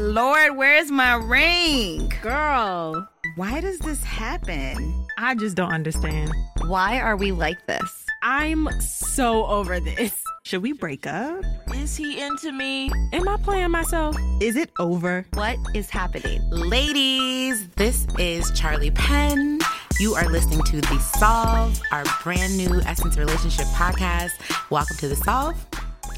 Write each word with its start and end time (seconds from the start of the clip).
Lord, 0.00 0.56
where's 0.56 0.90
my 0.90 1.14
ring? 1.16 2.10
Girl, 2.22 3.06
Why 3.36 3.60
does 3.60 3.78
this 3.80 4.02
happen? 4.02 5.06
I 5.18 5.34
just 5.34 5.56
don't 5.56 5.70
understand. 5.72 6.32
Why 6.66 6.98
are 6.98 7.16
we 7.18 7.32
like 7.32 7.66
this? 7.66 8.06
I'm 8.22 8.66
so 8.80 9.44
over 9.44 9.78
this. 9.78 10.18
Should 10.46 10.62
we 10.62 10.72
break 10.72 11.06
up? 11.06 11.44
Is 11.74 11.96
he 11.96 12.18
into 12.18 12.50
me? 12.50 12.90
Am 13.12 13.28
I 13.28 13.36
playing 13.36 13.72
myself? 13.72 14.16
Is 14.40 14.56
it 14.56 14.70
over? 14.78 15.26
What 15.34 15.58
is 15.74 15.90
happening? 15.90 16.40
Ladies, 16.50 17.68
this 17.76 18.06
is 18.18 18.50
Charli 18.52 18.94
Penn. 18.94 19.60
You 20.00 20.14
are 20.14 20.30
listening 20.30 20.62
to 20.62 20.80
The 20.80 20.98
Solve, 20.98 21.78
our 21.92 22.04
brand 22.22 22.56
new 22.56 22.80
Essence 22.86 23.18
Relationship 23.18 23.66
podcast. 23.66 24.30
Welcome 24.70 24.96
to 24.96 25.08
The 25.08 25.16
Solve. 25.16 25.62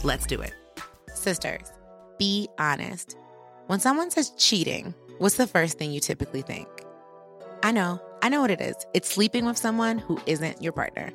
Let's 0.04 0.24
do 0.24 0.40
it. 0.40 0.54
Sisters, 1.12 1.72
be 2.16 2.48
honest. 2.60 3.16
When 3.72 3.80
someone 3.80 4.10
says 4.10 4.28
cheating, 4.36 4.92
what's 5.16 5.36
the 5.36 5.46
first 5.46 5.78
thing 5.78 5.92
you 5.92 6.00
typically 6.00 6.42
think? 6.42 6.68
I 7.62 7.72
know, 7.72 8.02
I 8.20 8.28
know 8.28 8.42
what 8.42 8.50
it 8.50 8.60
is. 8.60 8.76
It's 8.92 9.08
sleeping 9.08 9.46
with 9.46 9.56
someone 9.56 9.96
who 9.96 10.20
isn't 10.26 10.60
your 10.60 10.72
partner. 10.72 11.10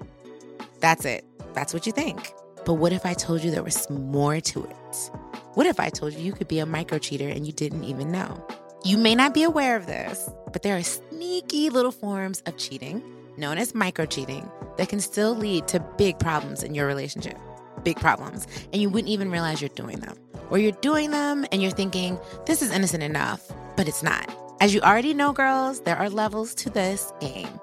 That's 0.80 1.06
it. 1.06 1.24
That's 1.54 1.72
what 1.72 1.86
you 1.86 1.92
think. 1.92 2.34
But 2.66 2.74
what 2.74 2.94
if 2.94 3.06
I 3.06 3.14
told 3.14 3.44
you 3.44 3.52
there 3.52 3.62
was 3.62 3.88
more 3.92 4.42
to 4.42 4.64
it? 4.64 5.12
What 5.54 5.68
if 5.68 5.80
I 5.80 5.90
told 5.90 6.14
you 6.14 6.20
you 6.22 6.34
could 6.34 6.48
be 6.48 6.58
a 6.58 6.66
micro 6.66 6.98
cheater 6.98 7.30
and 7.30 7.46
you 7.46 7.54
didn't 7.54 7.84
even 7.84 8.12
know? 8.12 8.44
You 8.84 8.98
may 8.98 9.14
not 9.14 9.36
be 9.36 9.44
aware 9.44 9.76
of 9.76 9.86
this, 9.86 10.28
but 10.52 10.64
there 10.64 10.78
are 10.78 10.82
sneaky 10.82 11.70
little 11.70 11.92
forms 11.92 12.42
of 12.48 12.58
cheating, 12.58 13.04
known 13.38 13.60
as 13.60 13.76
micro 13.76 14.08
cheating, 14.08 14.50
that 14.78 14.90
can 14.90 15.00
still 15.00 15.36
lead 15.36 15.68
to 15.68 15.80
big 16.00 16.18
problems 16.18 16.64
in 16.64 16.74
your 16.74 16.88
relationship. 16.88 17.38
Big 17.84 18.00
problems. 18.00 18.48
And 18.74 18.82
you 18.82 18.90
wouldn't 18.90 19.12
even 19.12 19.30
realize 19.30 19.62
you're 19.62 19.70
doing 19.70 20.00
them. 20.00 20.18
Or 20.50 20.58
you're 20.58 20.72
doing 20.72 21.12
them 21.12 21.46
and 21.52 21.62
you're 21.62 21.72
thinking, 21.72 22.20
this 22.46 22.62
is 22.62 22.72
innocent 22.72 23.04
enough, 23.04 23.52
but 23.76 23.88
it's 23.88 24.04
not. 24.04 24.34
As 24.60 24.74
you 24.74 24.82
already 24.82 25.14
know, 25.14 25.34
girls, 25.34 25.82
there 25.82 25.98
are 25.98 26.10
levels 26.10 26.56
to 26.56 26.70
this 26.70 27.12
game. 27.20 27.60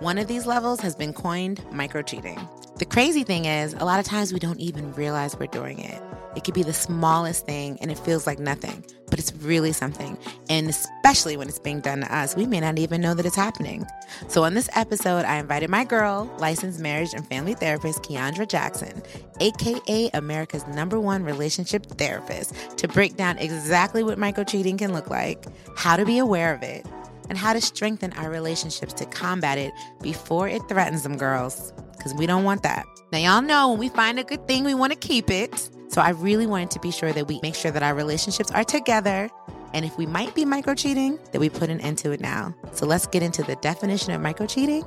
One 0.00 0.18
of 0.18 0.26
these 0.26 0.46
levels 0.46 0.80
has 0.80 0.96
been 0.96 1.12
coined 1.12 1.64
micro 1.72 2.02
cheating. 2.02 2.40
The 2.78 2.84
crazy 2.84 3.22
thing 3.22 3.44
is, 3.44 3.74
a 3.74 3.84
lot 3.84 4.00
of 4.00 4.06
times 4.06 4.32
we 4.32 4.40
don't 4.40 4.58
even 4.58 4.92
realize 4.94 5.38
we're 5.38 5.46
doing 5.46 5.78
it. 5.78 6.02
It 6.36 6.44
could 6.44 6.54
be 6.54 6.62
the 6.62 6.72
smallest 6.72 7.46
thing 7.46 7.78
and 7.80 7.90
it 7.90 7.98
feels 7.98 8.26
like 8.26 8.38
nothing, 8.38 8.84
but 9.08 9.18
it's 9.18 9.32
really 9.36 9.72
something. 9.72 10.18
And 10.48 10.68
especially 10.68 11.36
when 11.36 11.48
it's 11.48 11.58
being 11.58 11.80
done 11.80 12.00
to 12.00 12.14
us, 12.14 12.36
we 12.36 12.46
may 12.46 12.60
not 12.60 12.78
even 12.78 13.00
know 13.00 13.14
that 13.14 13.24
it's 13.24 13.36
happening. 13.36 13.86
So, 14.28 14.44
on 14.44 14.54
this 14.54 14.68
episode, 14.74 15.24
I 15.24 15.36
invited 15.36 15.70
my 15.70 15.84
girl, 15.84 16.30
licensed 16.38 16.80
marriage 16.80 17.14
and 17.14 17.26
family 17.28 17.54
therapist 17.54 18.02
Kiaundra 18.02 18.48
Jackson, 18.48 19.02
aka 19.40 20.10
America's 20.14 20.66
number 20.68 20.98
one 20.98 21.22
relationship 21.24 21.86
therapist, 21.86 22.54
to 22.78 22.88
break 22.88 23.16
down 23.16 23.38
exactly 23.38 24.02
what 24.02 24.18
micro 24.18 24.44
cheating 24.44 24.76
can 24.76 24.92
look 24.92 25.10
like, 25.10 25.44
how 25.76 25.96
to 25.96 26.04
be 26.04 26.18
aware 26.18 26.54
of 26.54 26.62
it, 26.62 26.84
and 27.28 27.38
how 27.38 27.52
to 27.52 27.60
strengthen 27.60 28.12
our 28.14 28.30
relationships 28.30 28.92
to 28.94 29.06
combat 29.06 29.58
it 29.58 29.72
before 30.02 30.48
it 30.48 30.62
threatens 30.68 31.02
them, 31.02 31.16
girls. 31.16 31.72
Because 31.96 32.14
we 32.14 32.26
don't 32.26 32.44
want 32.44 32.62
that. 32.64 32.84
Now, 33.12 33.18
y'all 33.18 33.42
know 33.42 33.70
when 33.70 33.78
we 33.78 33.88
find 33.88 34.18
a 34.18 34.24
good 34.24 34.46
thing, 34.46 34.64
we 34.64 34.74
want 34.74 34.92
to 34.92 34.98
keep 34.98 35.30
it. 35.30 35.70
So, 35.94 36.00
I 36.00 36.08
really 36.08 36.48
wanted 36.48 36.72
to 36.72 36.80
be 36.80 36.90
sure 36.90 37.12
that 37.12 37.28
we 37.28 37.38
make 37.40 37.54
sure 37.54 37.70
that 37.70 37.84
our 37.84 37.94
relationships 37.94 38.50
are 38.50 38.64
together. 38.64 39.30
And 39.74 39.84
if 39.84 39.96
we 39.96 40.06
might 40.06 40.34
be 40.34 40.44
micro 40.44 40.74
cheating, 40.74 41.20
that 41.30 41.38
we 41.38 41.48
put 41.48 41.70
an 41.70 41.80
end 41.82 41.98
to 41.98 42.10
it 42.10 42.20
now. 42.20 42.52
So, 42.72 42.84
let's 42.84 43.06
get 43.06 43.22
into 43.22 43.44
the 43.44 43.54
definition 43.54 44.12
of 44.12 44.20
micro 44.20 44.44
cheating 44.46 44.82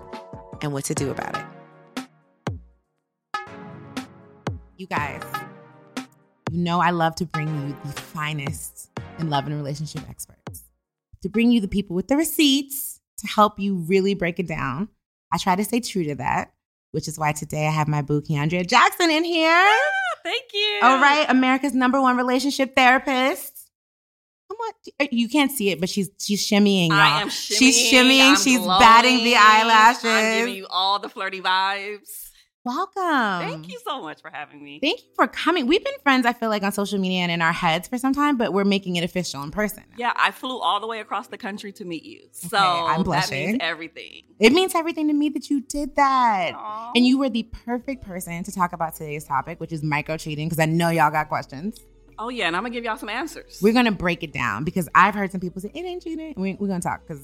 and 0.62 0.74
what 0.74 0.84
to 0.84 0.94
do 0.94 1.10
about 1.10 1.38
it. 1.38 2.10
You 4.76 4.86
guys, 4.88 5.24
you 6.52 6.58
know 6.58 6.82
I 6.82 6.90
love 6.90 7.16
to 7.16 7.26
bring 7.26 7.48
you 7.48 7.78
the 7.86 7.94
finest 7.94 8.90
in 9.18 9.30
love 9.30 9.48
and 9.48 9.56
relationship 9.56 10.02
experts 10.10 10.66
to 11.22 11.30
bring 11.30 11.52
you 11.52 11.62
the 11.62 11.70
people 11.70 11.96
with 11.96 12.10
the 12.10 12.18
receipts 12.18 13.00
to 13.20 13.28
help 13.28 13.60
you 13.60 13.76
really 13.76 14.14
break 14.14 14.40
it 14.40 14.48
down. 14.48 14.90
I 15.32 15.38
try 15.38 15.56
to 15.56 15.64
stay 15.64 15.80
true 15.80 16.04
to 16.04 16.16
that, 16.16 16.52
which 16.92 17.08
is 17.08 17.18
why 17.18 17.32
today 17.32 17.66
I 17.66 17.72
have 17.72 17.88
my 17.88 18.02
boo, 18.02 18.22
Kiaundra 18.22 18.68
Jackson, 18.68 19.10
in 19.10 19.24
here. 19.24 19.66
Thank 20.24 20.46
you. 20.54 20.80
All 20.84 21.00
right, 21.00 21.26
America's 21.30 21.74
number 21.74 22.02
one 22.02 22.18
relationship 22.18 22.76
therapist. 22.76 23.54
Come 24.50 24.58
on, 24.62 24.74
uh, 25.02 25.08
you 25.12 25.28
can't 25.28 25.52
see 25.52 25.70
it, 25.72 25.80
but 25.80 25.90
she's 25.90 26.10
she's 26.20 26.48
shimmying. 26.48 26.90
Y'all. 26.90 26.98
I 26.98 27.22
am 27.22 27.30
shimmying. 27.30 27.58
She's 27.58 27.92
shimmying. 27.92 28.30
I'm 28.30 28.38
she's 28.38 28.60
glowing, 28.60 28.80
batting 28.80 29.24
the 29.24 29.36
eyelashes. 29.36 30.06
I'm 30.06 30.38
giving 30.40 30.56
you 30.56 30.68
all 30.70 31.00
the 31.00 31.10
flirty 31.10 31.42
vibes. 31.42 32.27
Welcome. 32.68 33.48
Thank 33.48 33.70
you 33.70 33.80
so 33.86 34.02
much 34.02 34.22
for 34.22 34.30
having 34.30 34.64
me. 34.64 34.80
Thank 34.82 35.00
you 35.00 35.10
for 35.16 35.28
coming. 35.28 35.68
We've 35.68 35.84
been 35.84 35.94
friends, 36.04 36.26
I 36.26 36.34
feel 36.34 36.50
like, 36.50 36.64
on 36.64 36.72
social 36.74 37.00
media 37.00 37.20
and 37.20 37.32
in 37.32 37.42
our 37.42 37.54
heads 37.54 37.88
for 37.88 37.98
some 37.98 38.14
time, 38.14 38.38
but 38.38 38.52
we're 38.52 38.66
making 38.66 38.98
it 38.98 39.04
official 39.04 39.42
in 39.44 39.52
person. 39.52 39.84
yeah, 39.98 40.12
I 40.16 40.32
flew 40.32 40.60
all 40.60 40.80
the 40.82 40.88
way 40.88 41.00
across 41.00 41.28
the 41.28 41.38
country 41.38 41.72
to 41.74 41.86
meet 41.86 42.04
you. 42.04 42.28
So 42.32 42.58
I'm 42.58 43.00
that 43.00 43.06
blushing. 43.06 43.48
means 43.48 43.58
everything. 43.62 44.24
It 44.40 44.52
means 44.52 44.76
everything 44.76 45.08
to 45.08 45.14
me 45.14 45.30
that 45.30 45.50
you 45.50 45.62
did 45.62 45.96
that. 45.96 46.54
Aw. 46.56 46.92
And 46.94 47.06
you 47.06 47.18
were 47.18 47.30
the 47.30 47.44
perfect 47.44 48.04
person 48.04 48.44
to 48.44 48.52
talk 48.52 48.74
about 48.74 48.96
today's 48.96 49.24
topic, 49.24 49.60
which 49.60 49.72
is 49.72 49.82
micro 49.82 50.18
cheating, 50.18 50.48
because 50.48 50.60
I 50.60 50.66
know 50.66 50.90
y'all 50.90 51.10
got 51.10 51.30
questions. 51.30 51.80
Oh 52.20 52.30
yeah, 52.30 52.48
and 52.48 52.56
I'm 52.56 52.64
gonna 52.64 52.74
give 52.74 52.84
y'all 52.84 52.98
some 52.98 53.10
answers. 53.10 53.60
We're 53.62 53.74
gonna 53.74 53.92
break 53.92 54.24
it 54.24 54.34
down 54.34 54.64
because 54.64 54.90
I've 54.96 55.14
heard 55.14 55.32
some 55.32 55.40
people 55.40 55.62
say 55.62 55.72
it 55.74 55.86
ain't 55.86 56.04
cheating. 56.04 56.34
We're 56.36 56.56
gonna 56.56 56.80
talk 56.80 57.08
because 57.08 57.22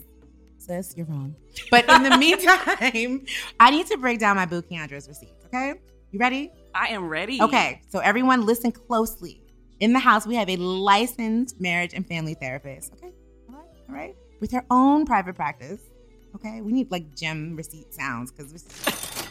sis, 0.63 0.93
you're 0.95 1.05
wrong. 1.05 1.35
But 1.69 1.87
in 1.89 2.03
the 2.03 2.17
meantime, 2.17 3.25
I 3.59 3.71
need 3.71 3.87
to 3.87 3.97
break 3.97 4.19
down 4.19 4.35
my 4.35 4.45
boo 4.45 4.61
Kiaundra's 4.61 5.07
receipts. 5.07 5.45
Okay, 5.45 5.73
you 6.11 6.19
ready? 6.19 6.51
I 6.73 6.87
am 6.87 7.07
ready. 7.07 7.41
Okay, 7.41 7.81
so 7.89 7.99
everyone 7.99 8.45
listen 8.45 8.71
closely. 8.71 9.41
In 9.79 9.93
the 9.93 9.99
house, 9.99 10.25
we 10.25 10.35
have 10.35 10.49
a 10.49 10.55
licensed 10.57 11.59
marriage 11.59 11.93
and 11.93 12.07
family 12.07 12.35
therapist. 12.35 12.93
Okay, 12.93 13.13
all 13.49 13.55
right, 13.55 13.65
all 13.89 13.95
right, 13.95 14.15
with 14.39 14.51
her 14.51 14.65
own 14.71 15.05
private 15.05 15.35
practice. 15.35 15.81
Okay, 16.35 16.61
we 16.61 16.71
need 16.71 16.89
like 16.89 17.15
gem 17.15 17.55
receipt 17.55 17.93
sounds 17.93 18.31
because, 18.31 18.65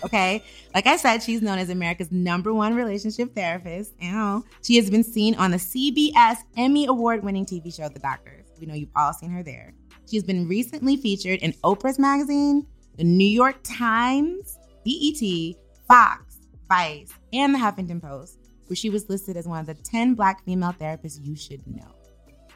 okay, 0.04 0.44
like 0.72 0.87
I 0.87 0.97
said, 0.97 1.20
she's 1.20 1.43
known 1.43 1.59
as 1.59 1.69
America's 1.69 2.12
number 2.12 2.54
one 2.54 2.76
relationship 2.76 3.34
therapist. 3.34 3.93
Ow. 4.04 4.44
She 4.62 4.76
has 4.76 4.88
been 4.88 5.03
seen 5.03 5.34
on 5.34 5.50
the 5.50 5.56
CBS 5.56 6.37
Emmy 6.56 6.87
Award 6.87 7.25
winning 7.25 7.44
TV 7.44 7.75
show 7.75 7.88
The 7.88 7.99
Doctors. 7.99 8.47
We 8.60 8.66
know 8.66 8.75
you've 8.75 8.91
all 8.94 9.12
seen 9.12 9.31
her 9.31 9.43
there. 9.43 9.75
She's 10.08 10.22
been 10.24 10.46
recently 10.48 10.96
featured 10.96 11.40
in 11.40 11.52
Oprah's 11.64 11.98
magazine, 11.98 12.66
the 12.96 13.04
New 13.04 13.24
York 13.28 13.56
Times, 13.62 14.58
BET, 14.84 15.56
Fox, 15.88 16.38
Vice, 16.68 17.12
and 17.32 17.54
the 17.54 17.58
Huffington 17.58 18.00
Post, 18.02 18.38
where 18.66 18.76
she 18.76 18.90
was 18.90 19.08
listed 19.08 19.36
as 19.36 19.46
one 19.46 19.60
of 19.60 19.66
the 19.66 19.74
10 19.74 20.14
black 20.14 20.44
female 20.44 20.74
therapists 20.78 21.18
you 21.24 21.34
should 21.36 21.66
know. 21.66 21.86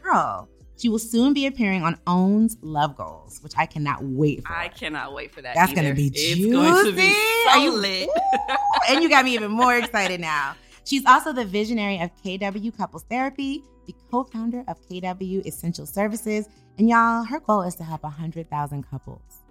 Girl, 0.03 0.49
she 0.77 0.89
will 0.91 0.99
soon 0.99 1.33
be 1.33 1.47
appearing 1.47 1.83
on 1.83 1.99
OWN's 2.07 2.59
Love 2.61 2.97
Goals, 2.97 3.41
which 3.43 3.55
I 3.57 3.65
cannot 3.65 4.03
wait 4.05 4.45
for. 4.47 4.53
I 4.53 4.69
cannot 4.69 5.15
wait 5.15 5.33
for 5.33 5.41
that. 5.41 5.55
That's 5.55 5.73
either. 5.73 5.83
gonna 5.83 5.95
be 5.95 6.09
It's 6.15 6.45
going 6.53 6.85
to 6.85 6.93
be 6.93 7.01
juicy. 7.03 7.15
so 7.45 7.51
Are 7.51 7.59
you- 7.59 7.73
lit. 7.73 8.11
and 8.91 9.03
you 9.03 9.09
got 9.09 9.25
me 9.25 9.35
even 9.35 9.51
more 9.51 9.75
excited 9.77 10.21
now. 10.21 10.55
She's 10.87 11.05
also 11.05 11.33
the 11.33 11.45
visionary 11.45 11.99
of 11.99 12.11
KW 12.23 12.77
Couples 12.77 13.05
Therapy, 13.11 13.65
the 13.87 13.95
co-founder 14.09 14.63
of 14.69 14.81
KW 14.89 15.45
Essential 15.45 15.85
Services, 15.85 16.49
and 16.79 16.89
y'all, 16.89 17.25
her 17.25 17.41
goal 17.41 17.63
is 17.63 17.75
to 17.77 17.83
help 17.83 18.05
100,000 18.05 18.89
couples. 18.89 19.43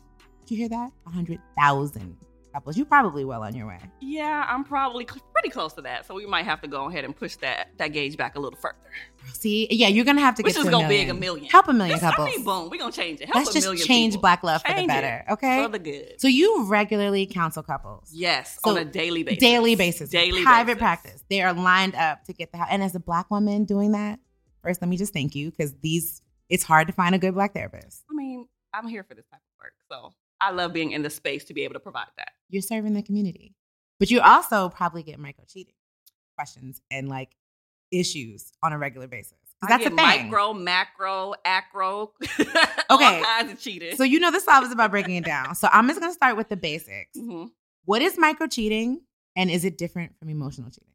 Did 0.45 0.51
you 0.51 0.57
hear 0.57 0.69
that? 0.69 0.91
100,000 1.03 2.15
couples. 2.55 2.77
You 2.77 2.85
probably 2.85 3.25
well 3.25 3.43
on 3.43 3.53
your 3.55 3.67
way. 3.67 3.79
yeah, 4.01 4.45
I'm 4.47 4.63
probably 4.63 5.05
cl- 5.09 5.21
pretty 5.33 5.49
close 5.49 5.73
to 5.73 5.81
that. 5.81 6.05
So 6.07 6.15
we 6.15 6.25
might 6.25 6.45
have 6.45 6.61
to 6.61 6.67
go 6.67 6.85
ahead 6.89 7.03
and 7.03 7.15
push 7.15 7.35
that 7.37 7.69
that 7.77 7.89
gauge 7.89 8.15
back 8.17 8.35
a 8.35 8.39
little 8.39 8.57
further. 8.57 8.77
See, 9.33 9.67
yeah, 9.69 9.87
you're 9.87 10.05
gonna 10.05 10.21
have 10.21 10.35
to 10.35 10.43
get 10.43 10.49
is 10.55 10.61
to 10.63 10.67
a 10.67 10.71
gonna 10.71 10.87
be 10.87 11.01
a 11.01 11.13
million. 11.13 11.45
Help 11.49 11.67
a 11.67 11.73
million 11.73 11.95
This- 11.95 12.01
couples. 12.01 12.27
I 12.29 12.31
mean, 12.31 12.43
boom, 12.45 12.69
we're 12.69 12.79
gonna 12.79 12.91
change 12.91 13.19
it. 13.21 13.25
Help 13.25 13.45
Let's 13.45 13.53
just 13.53 13.85
change 13.85 14.13
people. 14.13 14.21
black 14.21 14.43
love 14.43 14.61
for 14.63 14.73
the 14.73 14.87
better, 14.87 15.25
okay? 15.31 15.63
For 15.63 15.69
the 15.69 15.79
good. 15.79 16.21
So 16.21 16.27
you 16.27 16.63
regularly 16.65 17.25
counsel 17.25 17.61
couples. 17.63 18.09
yes, 18.13 18.57
So, 18.63 18.71
on 18.71 18.77
a 18.77 18.85
daily 18.85 19.23
basis. 19.23 19.39
Daily 19.39 19.75
basis. 19.75 20.09
Daily 20.09 20.43
Private 20.43 20.65
basis. 20.75 20.79
practice. 20.79 21.23
They 21.29 21.41
are 21.41 21.53
lined 21.53 21.95
up 21.95 22.23
to 22.25 22.33
get 22.33 22.51
the 22.51 22.57
help. 22.59 22.71
And 22.71 22.81
as 22.83 22.95
a 22.95 22.99
black 22.99 23.29
woman 23.29 23.65
doing 23.65 23.91
that, 23.91 24.19
first 24.63 24.81
let 24.81 24.87
me 24.89 24.97
just 24.97 25.13
thank 25.13 25.35
you 25.35 25.49
because 25.51 25.73
these 25.81 26.21
it's 26.47 26.63
hard 26.63 26.87
to 26.87 26.93
find 26.93 27.13
a 27.15 27.17
good 27.19 27.33
black 27.33 27.53
therapist. 27.53 28.03
I 28.09 28.13
mean, 28.13 28.47
I'm 28.73 28.87
here 28.87 29.03
for 29.03 29.15
this 29.15 29.25
type 29.31 29.41
of 29.41 29.63
work, 29.63 29.73
so 29.91 30.13
I 30.41 30.51
love 30.51 30.73
being 30.73 30.91
in 30.91 31.01
the 31.01 31.09
space 31.09 31.45
to 31.45 31.53
be 31.53 31.63
able 31.63 31.73
to 31.75 31.79
provide 31.79 32.07
that. 32.17 32.31
You're 32.49 32.61
serving 32.61 32.93
the 32.93 33.01
community. 33.01 33.55
But 33.99 34.11
you 34.11 34.19
also 34.21 34.69
probably 34.69 35.03
get 35.03 35.19
micro 35.19 35.45
cheating 35.47 35.73
questions 36.35 36.81
and 36.91 37.07
like 37.07 37.29
issues 37.91 38.51
on 38.61 38.73
a 38.73 38.77
regular 38.77 39.07
basis. 39.07 39.37
I 39.63 39.67
that's 39.69 39.83
get 39.83 39.93
a 39.93 39.95
thing. 39.95 40.05
micro, 40.29 40.53
macro, 40.53 41.33
acro, 41.45 42.11
Okay. 42.21 42.59
all 42.89 42.99
kinds 43.23 43.51
of 43.53 43.59
cheating. 43.59 43.95
So 43.95 44.03
you 44.03 44.19
know 44.19 44.31
the 44.31 44.41
solve 44.41 44.65
is 44.65 44.71
about 44.71 44.91
breaking 44.91 45.15
it 45.15 45.23
down. 45.25 45.55
So 45.55 45.69
I'm 45.71 45.87
just 45.87 45.99
gonna 45.99 46.13
start 46.13 46.35
with 46.35 46.49
the 46.49 46.57
basics. 46.57 47.17
Mhm. 47.17 47.49
What 47.85 48.01
is 48.01 48.17
micro 48.17 48.47
cheating 48.47 49.01
and 49.35 49.49
is 49.49 49.63
it 49.63 49.77
different 49.77 50.17
from 50.19 50.29
emotional 50.29 50.69
cheating? 50.69 50.89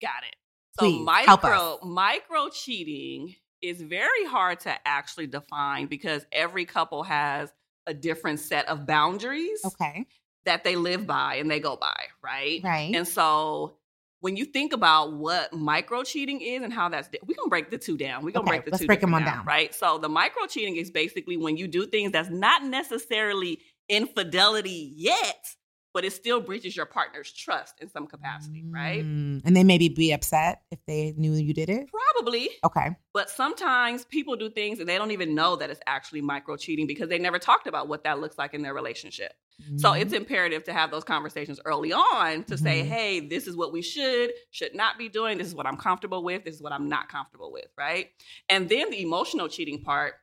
Got 0.00 0.22
it. 0.28 0.36
So 0.78 0.86
Please, 0.86 1.04
micro 1.04 1.78
micro 1.82 2.48
cheating 2.50 3.34
is 3.62 3.82
very 3.82 4.24
hard 4.26 4.60
to 4.60 4.74
actually 4.86 5.26
define 5.26 5.86
because 5.86 6.24
every 6.30 6.64
couple 6.66 7.02
has 7.02 7.50
a 7.86 7.94
different 7.94 8.40
set 8.40 8.68
of 8.68 8.86
boundaries 8.86 9.60
Okay. 9.64 10.06
that 10.44 10.64
they 10.64 10.76
live 10.76 11.06
by 11.06 11.36
and 11.36 11.50
they 11.50 11.60
go 11.60 11.76
by, 11.76 12.06
right? 12.22 12.62
Right. 12.62 12.90
And 12.92 13.06
so 13.08 13.78
when 14.20 14.36
you 14.36 14.44
think 14.46 14.72
about 14.72 15.14
what 15.14 15.52
micro 15.52 16.02
cheating 16.02 16.40
is 16.40 16.62
and 16.62 16.72
how 16.72 16.88
that's, 16.88 17.08
we're 17.26 17.34
gonna 17.36 17.48
break 17.50 17.70
the 17.70 17.78
two 17.78 17.96
down. 17.96 18.24
We're 18.24 18.32
gonna 18.32 18.46
Okay, 18.46 18.46
break 18.46 18.64
the 18.64 18.72
let's 18.72 18.82
two 18.82 18.86
break 18.86 19.02
'em 19.02 19.12
different 19.12 19.14
on 19.14 19.24
down. 19.24 19.44
right? 19.46 19.74
So 19.74 19.98
the 19.98 20.08
micro 20.08 20.46
cheating 20.46 20.76
is 20.76 20.90
basically 20.90 21.36
when 21.36 21.56
you 21.56 21.68
do 21.68 21.86
things 21.86 22.12
that's 22.12 22.30
not 22.30 22.64
necessarily 22.64 23.60
infidelity 23.88 24.92
yet, 24.96 25.46
but 25.94 26.04
it 26.04 26.12
still 26.12 26.40
breaches 26.40 26.76
your 26.76 26.84
partner's 26.86 27.32
trust 27.32 27.80
in 27.80 27.88
some 27.88 28.06
capacity, 28.06 28.64
right? 28.68 29.04
Mm, 29.04 29.40
And 29.44 29.56
they 29.56 29.62
maybe 29.64 29.88
be 29.88 30.12
upset 30.12 30.62
if 30.72 30.80
they 30.86 31.14
knew 31.16 31.32
you 31.34 31.54
did 31.54 31.70
it. 31.70 31.88
Probably, 31.88 32.50
Okay. 32.64 32.96
but 33.12 33.30
sometimes 33.30 34.04
people 34.04 34.34
do 34.36 34.50
things 34.50 34.80
and 34.80 34.88
they 34.88 34.98
don't 34.98 35.12
even 35.12 35.34
know 35.34 35.56
that 35.56 35.70
it's 35.70 35.80
actually 35.86 36.20
micro 36.20 36.56
cheating 36.56 36.86
because 36.88 37.08
they 37.08 37.18
never 37.18 37.38
talked 37.38 37.66
about 37.68 37.86
what 37.88 38.02
that 38.04 38.20
looks 38.20 38.36
like 38.36 38.52
in 38.54 38.62
their 38.62 38.74
relationship. 38.74 39.32
So 39.76 39.90
Mhm. 39.92 40.00
it's 40.00 40.12
imperative 40.12 40.64
to 40.64 40.72
have 40.72 40.90
those 40.90 41.04
conversations 41.04 41.60
early 41.64 41.92
on 41.92 42.42
to 42.44 42.58
say, 42.58 42.82
Mhm. 42.82 42.86
hey, 42.88 43.20
this 43.20 43.46
is 43.46 43.54
what 43.56 43.72
we 43.72 43.82
should, 43.82 44.32
should 44.50 44.74
not 44.74 44.98
be 44.98 45.08
doing. 45.08 45.38
This 45.38 45.46
is 45.46 45.54
what 45.54 45.64
I'm 45.64 45.76
comfortable 45.76 46.24
with. 46.24 46.42
This 46.44 46.56
is 46.56 46.62
what 46.62 46.72
I'm 46.72 46.88
not 46.88 47.08
comfortable 47.08 47.52
with, 47.52 47.68
right? 47.78 48.10
And 48.48 48.68
then 48.68 48.90
the 48.90 49.00
emotional 49.00 49.48
cheating 49.48 49.80
part, 49.84 50.14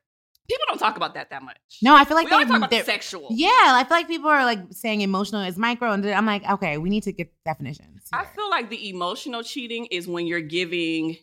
people 0.52 0.66
don't 0.70 0.78
talk 0.80 0.98
about 0.98 1.14
that 1.16 1.30
that 1.30 1.44
much. 1.44 1.58
no, 1.82 1.96
I 1.96 2.06
feel 2.06 2.16
like 2.16 2.28
we 2.28 2.34
only 2.34 2.46
they 2.46 2.50
talk 2.50 2.58
about 2.58 2.70
the 2.72 2.84
sexual. 2.84 3.28
Yeah, 3.32 3.50
I 3.52 3.84
feel 3.88 3.98
like 3.98 4.08
people 4.08 4.30
are 4.30 4.44
like 4.46 4.60
saying 4.72 5.02
emotional 5.02 5.42
is 5.42 5.58
micro, 5.58 5.92
and 5.92 6.06
I'm 6.06 6.26
like, 6.26 6.48
okay, 6.50 6.78
we 6.78 6.90
need 6.90 7.04
to 7.04 7.12
get 7.12 7.32
definitions. 7.46 8.08
I 8.14 8.26
feel 8.26 8.50
like 8.50 8.70
the 8.70 8.90
emotional 8.90 9.44
cheating 9.44 9.86
is 9.88 10.08
when 10.08 10.28
you're 10.28 10.42
giving 10.42 11.18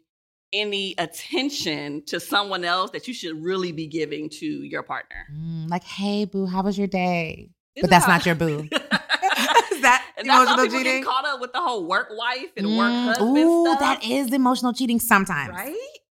any 0.52 0.94
attention 0.98 2.02
to 2.06 2.18
someone 2.18 2.64
else 2.64 2.90
that 2.92 3.06
you 3.06 3.12
should 3.14 3.42
really 3.42 3.70
be 3.72 3.86
giving 3.86 4.30
to 4.30 4.46
your 4.46 4.82
partner. 4.82 5.26
Mm, 5.32 5.68
like, 5.68 5.84
hey, 5.84 6.24
boo, 6.24 6.46
how 6.46 6.62
was 6.62 6.78
your 6.78 6.86
day? 6.86 7.50
This 7.76 7.82
but 7.82 7.90
that's 7.90 8.06
how- 8.06 8.12
not 8.16 8.24
your 8.26 8.34
boo. 8.34 8.66
is 9.72 9.82
that 9.82 10.04
And 10.16 10.26
that's 10.28 10.48
how 10.48 10.54
emotional 10.54 10.80
cheating? 10.82 11.02
get 11.02 11.04
caught 11.04 11.24
up 11.26 11.40
with 11.40 11.52
the 11.52 11.60
whole 11.60 11.86
work 11.86 12.08
wife 12.16 12.50
and 12.56 12.66
work 12.76 12.90
Mm, 12.92 13.04
husband 13.04 13.36
ooh, 13.36 13.64
stuff. 13.66 13.80
that 13.80 14.04
is 14.04 14.32
emotional 14.32 14.72
cheating 14.72 14.98
sometimes, 15.00 15.50
right. 15.50 15.76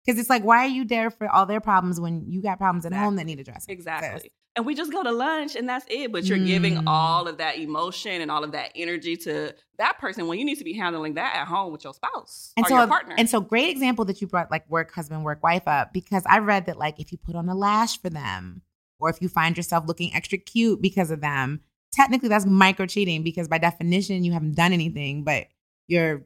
Because 0.09 0.19
it's 0.19 0.31
like, 0.31 0.43
why 0.43 0.65
are 0.65 0.69
you 0.69 0.87
there 0.87 1.11
for 1.11 1.29
all 1.29 1.45
their 1.45 1.61
problems 1.61 2.01
when 2.01 2.25
you 2.31 2.41
got 2.41 2.57
problems 2.57 2.87
at 2.87 2.95
home 2.95 3.17
that 3.17 3.27
need 3.27 3.41
addressing? 3.41 3.71
Exactly. 3.75 4.33
And 4.57 4.65
we 4.65 4.75
just 4.75 4.91
go 4.91 5.03
to 5.03 5.13
lunch 5.13 5.55
and 5.55 5.69
that's 5.69 5.85
it. 5.91 6.11
But 6.13 6.25
you're 6.25 6.39
giving 6.39 6.77
Mm. 6.77 6.85
all 6.87 7.29
of 7.29 7.37
that 7.37 7.59
emotion 7.59 8.23
and 8.23 8.31
all 8.31 8.43
of 8.43 8.53
that 8.53 8.73
energy 8.75 9.19
to 9.19 9.55
that 9.77 9.99
person 9.99 10.27
when 10.27 10.39
you 10.39 10.47
need 10.47 10.57
to 10.57 10.65
be 10.65 10.73
handling 10.73 11.13
that 11.15 11.37
at 11.37 11.47
home 11.47 11.73
with 11.73 11.85
your 11.85 11.93
spouse 11.93 12.55
and 12.57 12.65
or 12.65 12.69
so 12.71 12.77
your 12.79 12.87
partner. 12.87 13.17
and 13.19 13.29
so 13.29 13.39
great 13.43 13.69
example 13.69 14.07
that 14.07 14.23
you 14.23 14.27
brought 14.27 14.51
like 14.51 14.69
work 14.71 14.91
husband 14.93 15.25
work 15.25 15.43
wife 15.43 15.63
up 15.69 15.93
because 15.93 16.25
i 16.27 16.39
read 16.39 16.67
that 16.67 16.77
like 16.79 16.99
if 16.99 17.13
you 17.13 17.19
put 17.19 17.37
on 17.37 17.49
a 17.49 17.55
lash 17.55 18.01
for 18.03 18.11
them 18.11 18.63
or 18.99 19.09
if 19.11 19.23
you 19.23 19.29
find 19.29 19.57
yourself 19.57 19.87
looking 19.87 20.13
extra 20.15 20.37
cute 20.39 20.83
because 20.83 21.11
of 21.13 21.21
them 21.21 21.61
technically 21.93 22.29
that's 22.29 22.45
micro 22.47 22.87
cheating 22.87 23.23
because 23.23 23.47
by 23.47 23.59
definition 23.59 24.25
you 24.25 24.33
haven't 24.33 24.57
done 24.57 24.73
anything 24.73 25.23
but 25.23 25.47
you're 25.87 26.25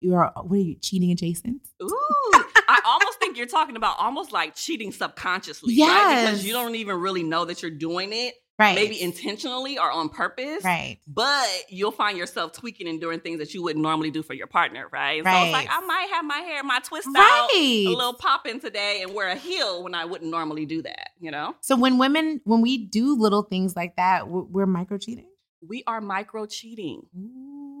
you're 0.00 0.32
what 0.42 0.52
are 0.56 0.62
you 0.62 0.76
cheating 0.76 1.10
adjacent 1.10 1.60
Ooh, 1.82 2.44
I 2.68 2.80
almost 2.84 3.18
think 3.18 3.36
you're 3.36 3.46
talking 3.46 3.76
about 3.76 3.98
almost 3.98 4.32
like 4.32 4.54
cheating 4.54 4.92
subconsciously, 4.92 5.78
right? 5.80 6.22
Because 6.24 6.44
you 6.44 6.52
don't 6.52 6.74
even 6.74 7.00
really 7.00 7.22
know 7.22 7.44
that 7.44 7.62
you're 7.62 7.70
doing 7.70 8.12
it, 8.12 8.34
right 8.58 8.74
maybe 8.74 9.00
intentionally 9.00 9.78
or 9.78 9.90
on 9.90 10.08
purpose. 10.08 10.64
right 10.64 10.98
But 11.06 11.46
you'll 11.68 11.92
find 11.92 12.16
yourself 12.16 12.52
tweaking 12.52 12.88
and 12.88 13.00
doing 13.00 13.20
things 13.20 13.38
that 13.38 13.52
you 13.54 13.62
wouldn't 13.62 13.82
normally 13.82 14.10
do 14.10 14.22
for 14.22 14.34
your 14.34 14.46
partner, 14.46 14.88
right? 14.90 15.18
And 15.18 15.26
So 15.26 15.42
it's 15.42 15.52
like 15.52 15.68
I 15.70 15.80
might 15.86 16.08
have 16.12 16.24
my 16.24 16.38
hair, 16.38 16.62
my 16.62 16.80
twist 16.80 17.08
out 17.16 17.50
a 17.52 17.94
little 17.94 18.14
popping 18.14 18.60
today 18.60 19.02
and 19.02 19.14
wear 19.14 19.28
a 19.28 19.34
heel 19.36 19.82
when 19.82 19.94
I 19.94 20.04
wouldn't 20.04 20.30
normally 20.30 20.66
do 20.66 20.82
that, 20.82 21.10
you 21.20 21.30
know? 21.30 21.54
so 21.60 21.76
when 21.76 21.98
women 21.98 22.40
when 22.44 22.60
we 22.62 22.78
do 22.78 23.14
little 23.16 23.42
things 23.42 23.76
like 23.76 23.96
that 23.96 24.28
we're, 24.28 24.42
we're 24.42 24.66
micro 24.66 24.98
cheating 24.98 25.28
We 25.66 25.82
are 25.86 26.00
micro 26.00 26.46
cheating. 26.46 27.02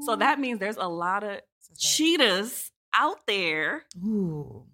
So 0.04 0.16
that 0.16 0.38
means 0.38 0.60
there's 0.60 0.76
a 0.76 0.88
lot 0.88 1.24
of 1.24 1.40
cheaters 1.78 2.70
out 2.94 3.26
there 3.26 3.84
Ooh, 4.04 4.64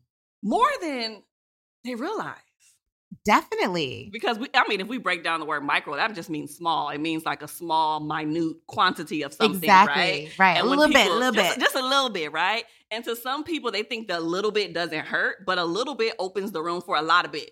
more 0.43 0.69
than 0.81 1.23
they 1.85 1.95
realize. 1.95 2.37
definitely 3.25 4.09
Because 4.13 4.39
we, 4.39 4.49
I 4.55 4.67
mean, 4.69 4.81
if 4.81 4.89
we 4.89 4.99
break 4.99 5.23
down 5.23 5.41
the 5.41 5.47
word 5.47 5.63
micro, 5.65 5.97
that 5.97 6.15
just 6.15 6.31
means 6.31 6.55
small. 6.57 6.89
It 6.91 6.99
means 7.01 7.25
like 7.25 7.43
a 7.43 7.49
small, 7.49 8.01
minute 8.01 8.57
quantity 8.67 9.23
of 9.23 9.33
something, 9.33 9.59
exactly 9.59 10.03
right? 10.03 10.39
right, 10.39 10.57
a 10.57 10.61
And 10.61 10.69
little 10.69 10.89
bit 10.89 11.11
a 11.11 11.15
little 11.15 11.33
just, 11.33 11.57
bit 11.57 11.65
just 11.65 11.77
a 11.77 11.83
little 11.83 12.11
bit, 12.11 12.33
right? 12.33 12.65
And 12.91 13.05
to 13.05 13.17
some 13.17 13.45
people, 13.45 13.71
they 13.71 13.83
think 13.83 14.09
the 14.09 14.21
little 14.21 14.51
bit 14.51 14.75
doesn't 14.75 15.07
hurt, 15.07 15.45
but 15.47 15.59
a 15.59 15.65
little 15.65 15.95
bit 15.95 16.15
opens 16.19 16.53
the 16.53 16.63
room 16.63 16.81
for 16.81 16.97
a 16.97 17.03
lot 17.03 17.25
of 17.25 17.33
bit. 17.33 17.51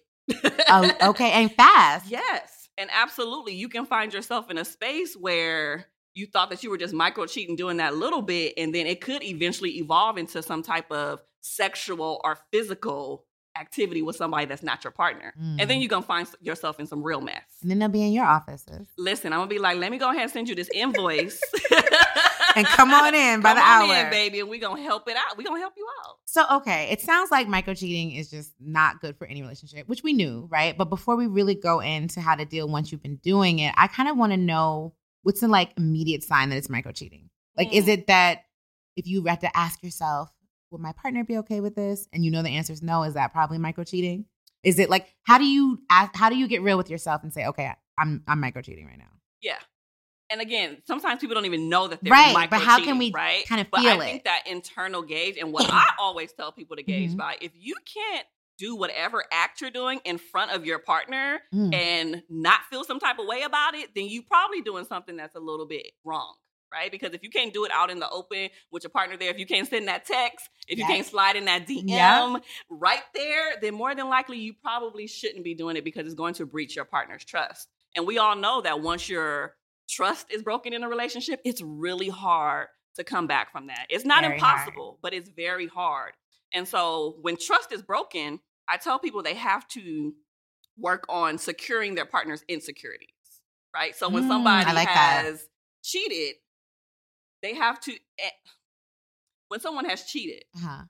oh, 0.69 0.93
okay 1.03 1.31
and 1.33 1.53
fast 1.57 2.11
Yes. 2.11 2.69
And 2.79 2.89
absolutely, 2.93 3.55
you 3.55 3.69
can 3.69 3.85
find 3.85 4.13
yourself 4.13 4.51
in 4.51 4.57
a 4.57 4.65
space 4.65 5.15
where 5.15 5.87
you 6.15 6.27
thought 6.27 6.51
that 6.51 6.63
you 6.65 6.71
were 6.71 6.79
just 6.79 6.95
micro 6.95 7.27
cheating 7.27 7.55
doing 7.55 7.77
that 7.77 7.95
little 7.95 8.23
bit, 8.23 8.55
and 8.57 8.75
then 8.75 8.87
it 8.87 9.01
could 9.01 9.23
eventually 9.23 9.79
evolve 9.79 10.17
into 10.19 10.43
some 10.43 10.63
type 10.63 10.91
of 10.91 11.21
sexual 11.41 12.21
or 12.25 12.39
physical 12.53 13.27
activity 13.59 14.01
with 14.01 14.15
somebody 14.17 14.47
that's 14.47 14.63
not 14.63 14.85
your 14.85 14.93
partner. 14.93 15.35
And 15.37 15.59
then 15.59 15.69
Mm. 15.69 15.81
you're 15.81 15.89
going 15.89 16.03
to 16.03 16.07
find 16.07 16.29
yourself 16.41 16.79
in 16.79 16.87
some 16.87 17.03
real 17.03 17.21
mess. 17.21 17.43
and 17.63 17.71
then 17.71 17.79
they'll 17.81 17.89
be 17.89 18.03
in 18.03 18.13
your 18.13 18.25
offices 18.25 18.87
Listen, 18.97 19.33
I'm 19.33 19.41
going 19.41 19.49
to 19.49 19.55
be 19.55 19.59
like, 19.59 19.77
let 19.79 19.91
me 19.91 19.99
go 19.99 20.09
ahead 20.11 20.23
and 20.23 20.31
send 20.31 20.49
you 20.49 20.55
this 20.55 20.69
invoice. 20.73 21.41
and 22.57 22.67
come 22.67 22.93
on 22.93 23.15
in 23.15 23.41
by 23.41 23.51
Come 23.55 23.57
the 23.57 23.63
on 23.63 23.91
hour 23.97 24.05
in, 24.05 24.11
baby, 24.11 24.41
and 24.41 24.49
we're 24.49 24.61
going 24.61 24.77
to 24.77 24.83
help 24.83 25.09
it 25.09 25.17
out. 25.17 25.37
We're 25.37 25.45
going 25.45 25.57
to 25.57 25.61
help 25.63 25.75
you 25.77 25.87
out. 26.07 26.17
So, 26.27 26.45
okay, 26.59 26.89
it 26.91 27.01
sounds 27.01 27.31
like 27.33 27.49
micro 27.49 27.75
cheating 27.75 28.13
is 28.13 28.31
just 28.31 28.53
not 28.61 29.01
good 29.01 29.17
for 29.17 29.27
any 29.27 29.43
relationship, 29.43 29.89
which 29.89 30.03
we 30.05 30.13
knew, 30.13 30.47
right? 30.51 30.77
But 30.79 30.87
before 30.87 31.17
we 31.17 31.27
really 31.27 31.55
go 31.57 31.81
into 31.81 32.21
how 32.21 32.37
to 32.37 32.45
deal 32.45 32.69
once 32.69 32.93
you've 32.93 33.03
been 33.03 33.17
doing 33.17 33.59
it, 33.59 33.75
I 33.77 33.89
kind 33.89 34.09
of 34.09 34.17
want 34.17 34.33
to 34.33 34.37
know 34.37 34.95
what's 35.23 35.41
the 35.41 35.49
like 35.49 35.73
immediate 35.77 36.23
sign 36.23 36.51
that 36.51 36.57
it's 36.57 36.71
micro 36.71 36.93
cheating. 36.93 37.31
Like, 37.57 37.73
is 37.75 37.87
Mm. 37.87 37.89
it 37.95 38.07
that 38.07 38.45
if 38.97 39.07
you 39.09 39.25
have 39.25 39.41
to 39.41 39.57
ask 39.57 39.83
yourself, 39.83 40.31
would 40.70 40.81
my 40.81 40.93
partner 40.93 41.25
be 41.25 41.38
okay 41.38 41.61
with 41.61 41.75
this? 41.75 42.08
And 42.12 42.25
you 42.25 42.31
know 42.31 42.43
the 42.43 42.50
answer 42.56 42.72
is 42.72 42.82
no, 42.82 43.02
is 43.02 43.14
that 43.14 43.32
probably 43.32 43.58
micro 43.58 43.84
cheating? 43.84 44.26
Is 44.62 44.78
it 44.78 44.90
like 44.90 45.08
how 45.25 45.38
do 45.38 45.44
you 45.44 45.81
ask, 45.90 46.14
how 46.14 46.28
do 46.28 46.37
you 46.37 46.46
get 46.49 46.62
real 46.62 46.76
with 46.76 46.90
yourself 46.90 47.22
and 47.22 47.32
say, 47.32 47.46
okay, 47.46 47.72
I'm 47.99 48.22
I'm 48.28 48.40
micro 48.40 48.62
cheating 48.62 48.87
right 48.87 48.99
now? 48.99 49.11
Yeah. 49.43 49.56
And 50.31 50.40
again, 50.40 50.81
sometimes 50.87 51.20
people 51.20 51.34
don't 51.34 51.46
even 51.46 51.69
know 51.69 51.88
that 51.88 52.05
they're 52.05 52.12
Right, 52.12 52.49
but 52.49 52.61
how 52.61 52.78
can 52.84 52.99
we 52.99 53.11
right? 53.11 53.44
kind 53.49 53.61
of 53.61 53.69
but 53.70 53.81
feel 53.81 53.90
I 54.00 54.05
it? 54.05 54.08
think 54.08 54.25
that 54.25 54.43
internal 54.46 55.02
gauge 55.02 55.37
and 55.38 55.52
what 55.52 55.67
I 55.72 55.90
always 55.99 56.32
tell 56.32 56.52
people 56.52 56.76
to 56.76 56.82
gauge 56.84 57.12
Mhm. 57.12 57.17
by 57.17 57.37
if 57.40 57.50
you 57.56 57.75
can't 57.93 58.26
do 58.56 58.76
whatever 58.76 59.25
act 59.32 59.61
you're 59.62 59.70
doing 59.70 60.00
in 60.05 60.19
front 60.19 60.52
of 60.52 60.64
your 60.67 60.78
partner 60.78 61.40
Mm. 61.52 61.75
and 61.75 62.22
not 62.28 62.61
feel 62.70 62.84
some 62.84 63.00
type 63.00 63.19
of 63.19 63.26
way 63.26 63.43
about 63.43 63.75
it, 63.75 63.88
then 63.96 64.05
you're 64.08 64.22
probably 64.22 64.61
doing 64.61 64.84
something 64.84 65.17
that's 65.17 65.34
a 65.34 65.40
little 65.40 65.67
bit 65.67 65.87
wrong. 66.05 66.34
Right? 66.72 66.90
Because 66.90 67.14
if 67.14 67.22
you 67.25 67.31
can't 67.31 67.52
do 67.52 67.64
it 67.64 67.72
out 67.72 67.90
in 67.90 67.99
the 67.99 68.08
open 68.11 68.49
with 68.70 68.84
your 68.84 68.90
partner 68.90 69.17
there, 69.17 69.31
if 69.31 69.38
you 69.40 69.46
can't 69.46 69.69
send 69.69 69.88
that 69.88 70.05
text, 70.05 70.49
if 70.69 70.78
you 70.78 70.84
can't 70.87 71.05
slide 71.05 71.34
in 71.34 71.46
that 71.46 71.67
DM 71.67 71.84
Yeah. 71.88 72.38
right 72.69 73.02
there, 73.12 73.58
then 73.61 73.75
more 73.75 73.93
than 73.94 74.08
likely 74.08 74.38
you 74.38 74.55
probably 74.55 75.08
shouldn't 75.08 75.43
be 75.43 75.55
doing 75.55 75.76
it 75.76 75.82
because 75.84 76.06
it's 76.06 76.14
going 76.14 76.34
to 76.34 76.46
breach 76.46 76.76
your 76.76 76.84
partner's 76.84 77.24
trust. 77.24 77.69
And 77.96 78.06
we 78.06 78.19
all 78.19 78.36
know 78.36 78.60
that 78.60 78.81
once 78.81 79.08
your 79.08 79.56
trust 79.89 80.27
is 80.31 80.43
broken 80.44 80.72
in 80.72 80.84
a 80.84 80.89
relationship, 80.89 81.41
it's 81.44 81.60
really 81.60 82.08
hard 82.08 82.69
to 82.94 83.03
come 83.03 83.27
back 83.27 83.50
from 83.50 83.67
that. 83.67 83.86
It's 83.89 84.05
not 84.05 84.22
Very 84.22 84.39
hard. 84.39 84.58
impossible, 84.60 84.98
but 85.03 85.12
it's 85.12 85.29
very 85.29 85.67
hard. 85.67 86.12
And 86.55 86.69
so 86.69 87.17
when 87.20 87.36
trust 87.36 87.72
is 87.72 87.82
broken, 87.82 88.39
I 88.69 88.77
tell 88.77 89.00
people 89.00 89.24
they 89.24 89.34
have 89.34 89.67
to 89.69 90.15
work 90.79 91.05
on 91.08 91.39
securing 91.39 91.96
their 91.96 92.06
partner's 92.06 92.44
insecurities, 92.48 93.08
right? 93.74 93.96
So 93.96 94.08
when 94.08 94.22
Mm, 94.22 94.29
somebody 94.29 94.72
like 94.72 94.86
that. 94.89 95.24
has 95.24 95.48
cheated, 95.82 96.36
they 97.43 97.55
have 97.55 97.81
to, 97.81 97.93
eh, 98.19 98.31
when 99.49 99.61
someone 99.61 99.85
has 99.85 100.05
cheated, 100.05 100.44
Uh-huh. 100.56 100.85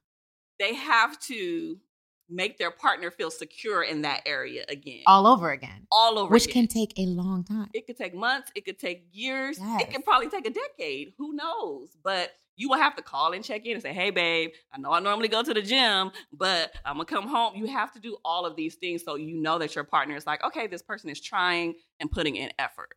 they 0.58 0.74
have 0.74 1.18
to 1.20 1.80
make 2.28 2.58
their 2.58 2.70
partner 2.70 3.10
feel 3.10 3.30
secure 3.30 3.82
in 3.82 4.02
that 4.02 4.22
area 4.24 4.64
again. 4.68 5.02
All 5.06 5.26
over 5.26 5.50
again, 5.50 5.86
all 5.90 6.16
over 6.18 6.30
which 6.32 6.44
again. 6.44 6.66
can 6.66 6.68
take 6.68 6.92
a 6.96 7.06
long 7.06 7.42
time. 7.42 7.68
It 7.74 7.86
could 7.88 7.96
take 7.96 8.14
months. 8.14 8.52
It 8.54 8.64
could 8.64 8.78
take 8.78 9.06
years. 9.10 9.58
Yes. 9.58 9.82
It 9.82 9.90
could 9.92 10.04
probably 10.04 10.28
take 10.28 10.46
a 10.46 10.50
decade. 10.50 11.12
Who 11.18 11.32
knows? 11.34 11.96
But 12.04 12.30
you 12.54 12.68
will 12.68 12.76
have 12.78 12.94
to 12.96 13.02
call 13.02 13.32
and 13.32 13.42
check 13.42 13.64
in 13.66 13.72
and 13.72 13.82
say, 13.82 13.92
hey, 13.92 14.10
babe, 14.10 14.50
I 14.72 14.78
know 14.78 14.92
I 14.92 15.00
normally 15.00 15.28
go 15.28 15.42
to 15.42 15.52
the 15.54 15.62
gym, 15.62 16.12
but 16.32 16.72
I'm 16.84 16.98
to 16.98 17.04
come 17.04 17.26
home. 17.26 17.56
You 17.56 17.66
have 17.66 17.90
to 17.94 18.00
do 18.00 18.18
all 18.24 18.44
of 18.46 18.54
these 18.54 18.74
things 18.76 19.02
so 19.02 19.14
you 19.16 19.34
know 19.40 19.58
that 19.58 19.74
your 19.74 19.82
partner 19.84 20.14
is 20.14 20.26
like, 20.26 20.44
okay, 20.44 20.66
this 20.68 20.82
person 20.82 21.08
is 21.10 21.20
trying 21.20 21.74
and 21.98 22.10
putting 22.12 22.36
in 22.36 22.50
effort. 22.58 22.90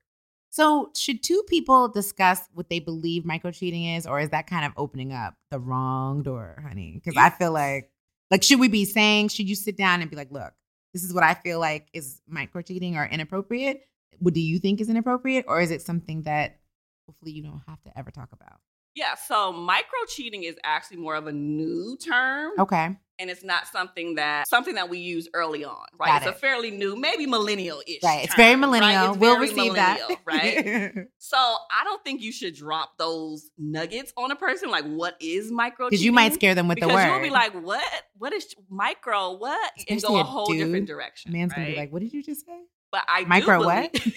So, 0.54 0.92
should 0.96 1.24
two 1.24 1.42
people 1.48 1.88
discuss 1.88 2.40
what 2.54 2.70
they 2.70 2.78
believe 2.78 3.26
micro 3.26 3.50
cheating 3.50 3.86
is, 3.86 4.06
or 4.06 4.20
is 4.20 4.30
that 4.30 4.46
kind 4.46 4.64
of 4.64 4.72
opening 4.78 5.12
up 5.12 5.34
the 5.50 5.58
wrong 5.58 6.22
door, 6.22 6.62
honey? 6.64 6.92
Because 6.94 7.18
I 7.18 7.32
feel 7.32 7.52
like, 7.52 7.90
like, 8.30 8.44
should 8.44 8.60
we 8.60 8.68
be 8.68 8.86
saying, 8.86 9.30
should 9.30 9.50
you 9.50 9.56
sit 9.56 9.76
down 9.76 10.02
and 10.02 10.12
be 10.12 10.16
like, 10.16 10.30
look, 10.30 10.54
this 10.94 11.04
is 11.04 11.12
what 11.12 11.24
I 11.24 11.34
feel 11.34 11.60
like 11.60 11.88
is 11.92 12.22
micro 12.28 12.62
cheating 12.62 12.96
or 12.98 13.04
inappropriate? 13.04 13.82
What 14.20 14.36
do 14.36 14.42
you 14.42 14.60
think 14.60 14.80
is 14.80 14.90
inappropriate, 14.90 15.46
or 15.48 15.60
is 15.60 15.72
it 15.72 15.82
something 15.82 16.22
that 16.22 16.60
hopefully 17.08 17.32
you 17.32 17.42
don't 17.42 17.64
have 17.68 17.82
to 17.86 17.98
ever 17.98 18.12
talk 18.12 18.30
about? 18.32 18.60
Yeah, 18.94 19.16
so 19.16 19.52
micro 19.52 20.06
cheating 20.08 20.44
is 20.44 20.56
actually 20.64 20.98
more 20.98 21.16
of 21.16 21.26
a 21.26 21.32
new 21.32 21.98
term. 21.98 22.52
Okay. 22.60 22.96
And 23.20 23.30
it's 23.30 23.44
not 23.44 23.68
something 23.68 24.16
that 24.16 24.48
something 24.48 24.76
that 24.76 24.90
we 24.90 24.98
use 25.00 25.28
early 25.34 25.64
on, 25.64 25.86
right? 26.00 26.08
Got 26.08 26.18
it's 26.24 26.28
it. 26.28 26.36
a 26.36 26.40
fairly 26.40 26.72
new, 26.72 26.96
maybe 26.96 27.26
millennial-ish. 27.26 28.02
Right. 28.04 28.26
It's 28.26 28.36
very 28.36 28.54
term, 28.54 28.62
right? 28.62 28.80
millennial. 28.80 29.12
It's 29.12 29.20
we'll 29.20 29.36
very 29.36 29.50
receive 29.50 29.76
that. 29.76 30.00
right? 30.26 31.08
So 31.20 31.38
I 31.38 31.84
don't 31.84 32.04
think 32.04 32.22
you 32.22 32.32
should 32.32 32.54
drop 32.54 32.98
those 32.98 33.50
nuggets 33.58 34.14
on 34.18 34.32
a 34.32 34.36
person. 34.36 34.70
Like, 34.70 34.86
what 34.86 35.16
is 35.20 35.52
micro? 35.52 35.90
Because 35.90 36.04
you 36.04 36.12
might 36.12 36.34
scare 36.34 36.54
them 36.54 36.68
with 36.68 36.76
because 36.76 36.90
the 36.90 36.94
word. 36.96 37.08
you'll 37.08 37.22
be 37.22 37.30
like, 37.30 37.54
"What? 37.54 37.84
What 38.18 38.34
is 38.34 38.54
micro? 38.70 39.38
What?" 39.38 39.72
and 39.88 39.98
Especially 39.98 40.16
go 40.16 40.20
a 40.22 40.24
whole 40.24 40.46
dude. 40.48 40.60
different 40.60 40.88
direction. 40.88 41.32
Man's 41.32 41.54
gonna 41.54 41.68
be 41.68 41.76
like, 41.76 41.92
"What 41.92 42.02
did 42.02 42.14
you 42.14 42.22
just 42.22 42.46
say? 42.46 42.60
"But 42.92 43.04
I 43.08 43.24
micro 43.26 43.64
what? 43.64 43.96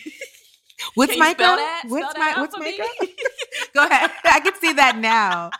What's 0.94 1.16
micro? 1.16 1.56
What's 1.86 2.18
my 2.18 2.34
what's 2.36 2.58
micro? 2.58 2.86
Go 3.74 3.86
ahead. 3.86 4.10
I 4.24 4.40
can 4.40 4.54
see 4.60 4.74
that 4.74 4.98
now. 4.98 5.50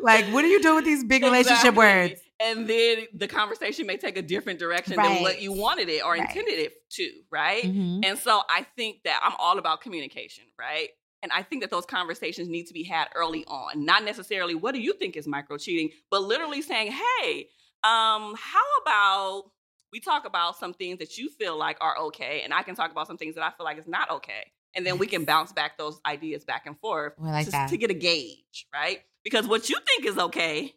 Like, 0.00 0.24
what 0.26 0.44
are 0.44 0.48
you 0.48 0.62
doing 0.62 0.76
with 0.76 0.84
these 0.84 1.04
big 1.04 1.22
relationship 1.22 1.74
words? 1.74 2.21
And 2.40 2.66
then 2.68 3.06
the 3.14 3.28
conversation 3.28 3.86
may 3.86 3.96
take 3.96 4.16
a 4.16 4.22
different 4.22 4.58
direction 4.58 4.96
Right. 4.96 5.08
than 5.12 5.22
what 5.22 5.40
you 5.40 5.52
wanted 5.52 5.88
it 5.88 6.04
or 6.04 6.12
Right. 6.12 6.22
intended 6.22 6.58
it 6.58 6.72
to, 6.90 7.22
right? 7.30 7.64
Mhm. 7.64 8.04
And 8.04 8.18
so 8.18 8.42
I 8.48 8.64
think 8.76 9.04
that 9.04 9.20
I'm 9.22 9.34
all 9.38 9.58
about 9.58 9.80
communication, 9.80 10.44
right? 10.58 10.90
And 11.22 11.30
I 11.30 11.44
think 11.44 11.62
that 11.62 11.70
those 11.70 11.86
conversations 11.86 12.48
need 12.48 12.66
to 12.66 12.74
be 12.74 12.82
had 12.82 13.08
early 13.14 13.44
on, 13.46 13.84
not 13.84 14.02
necessarily 14.02 14.56
what 14.56 14.74
do 14.74 14.80
you 14.80 14.92
think 14.94 15.16
is 15.16 15.28
micro 15.28 15.56
cheating, 15.56 15.90
but 16.10 16.22
literally 16.22 16.62
saying, 16.62 16.90
hey, 16.90 17.48
um, 17.84 18.34
how 18.36 18.64
about 18.82 19.52
we 19.92 20.00
talk 20.00 20.24
about 20.24 20.56
some 20.58 20.74
things 20.74 20.98
that 20.98 21.18
you 21.18 21.28
feel 21.28 21.56
like 21.56 21.76
are 21.80 21.96
okay, 21.98 22.40
and 22.42 22.52
I 22.52 22.62
can 22.62 22.74
talk 22.74 22.90
about 22.90 23.06
some 23.06 23.18
things 23.18 23.36
that 23.36 23.44
I 23.44 23.50
feel 23.50 23.64
like 23.64 23.78
is 23.78 23.86
not 23.86 24.10
okay. 24.10 24.50
And 24.74 24.86
then 24.86 24.98
we 24.98 25.06
can 25.06 25.24
bounce 25.24 25.52
back 25.52 25.76
those 25.76 26.00
ideas 26.06 26.44
back 26.44 26.66
and 26.66 26.78
forth 26.80 27.12
Oh, 27.18 27.24
like 27.24 27.48
to, 27.50 27.66
to 27.68 27.76
get 27.76 27.90
a 27.90 27.94
gauge, 27.94 28.66
right? 28.72 29.02
Because 29.22 29.46
what 29.46 29.68
you 29.68 29.76
think 29.86 30.06
is 30.06 30.18
okay 30.18 30.74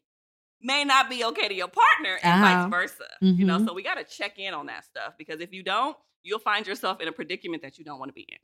may 0.61 0.83
not 0.83 1.09
be 1.09 1.23
okay 1.25 1.47
to 1.47 1.53
your 1.53 1.67
partner 1.67 2.17
and 2.23 2.43
Uh-huh. 2.43 2.69
vice 2.69 2.69
versa. 2.69 3.05
You 3.21 3.45
know, 3.45 3.59
Mhm. 3.59 3.65
so 3.67 3.73
we 3.73 3.83
got 3.83 3.95
to 3.95 4.03
check 4.03 4.39
in 4.39 4.53
on 4.53 4.65
that 4.67 4.85
stuff 4.85 5.13
because 5.17 5.39
if 5.39 5.53
you 5.53 5.63
don't, 5.63 5.97
you'll 6.23 6.39
find 6.39 6.65
yourself 6.65 6.99
in 7.01 7.07
a 7.07 7.11
predicament 7.11 7.61
that 7.63 7.77
you 7.77 7.85
don't 7.85 7.99
want 7.99 8.09
to 8.09 8.13
be 8.13 8.21
in. 8.29 8.37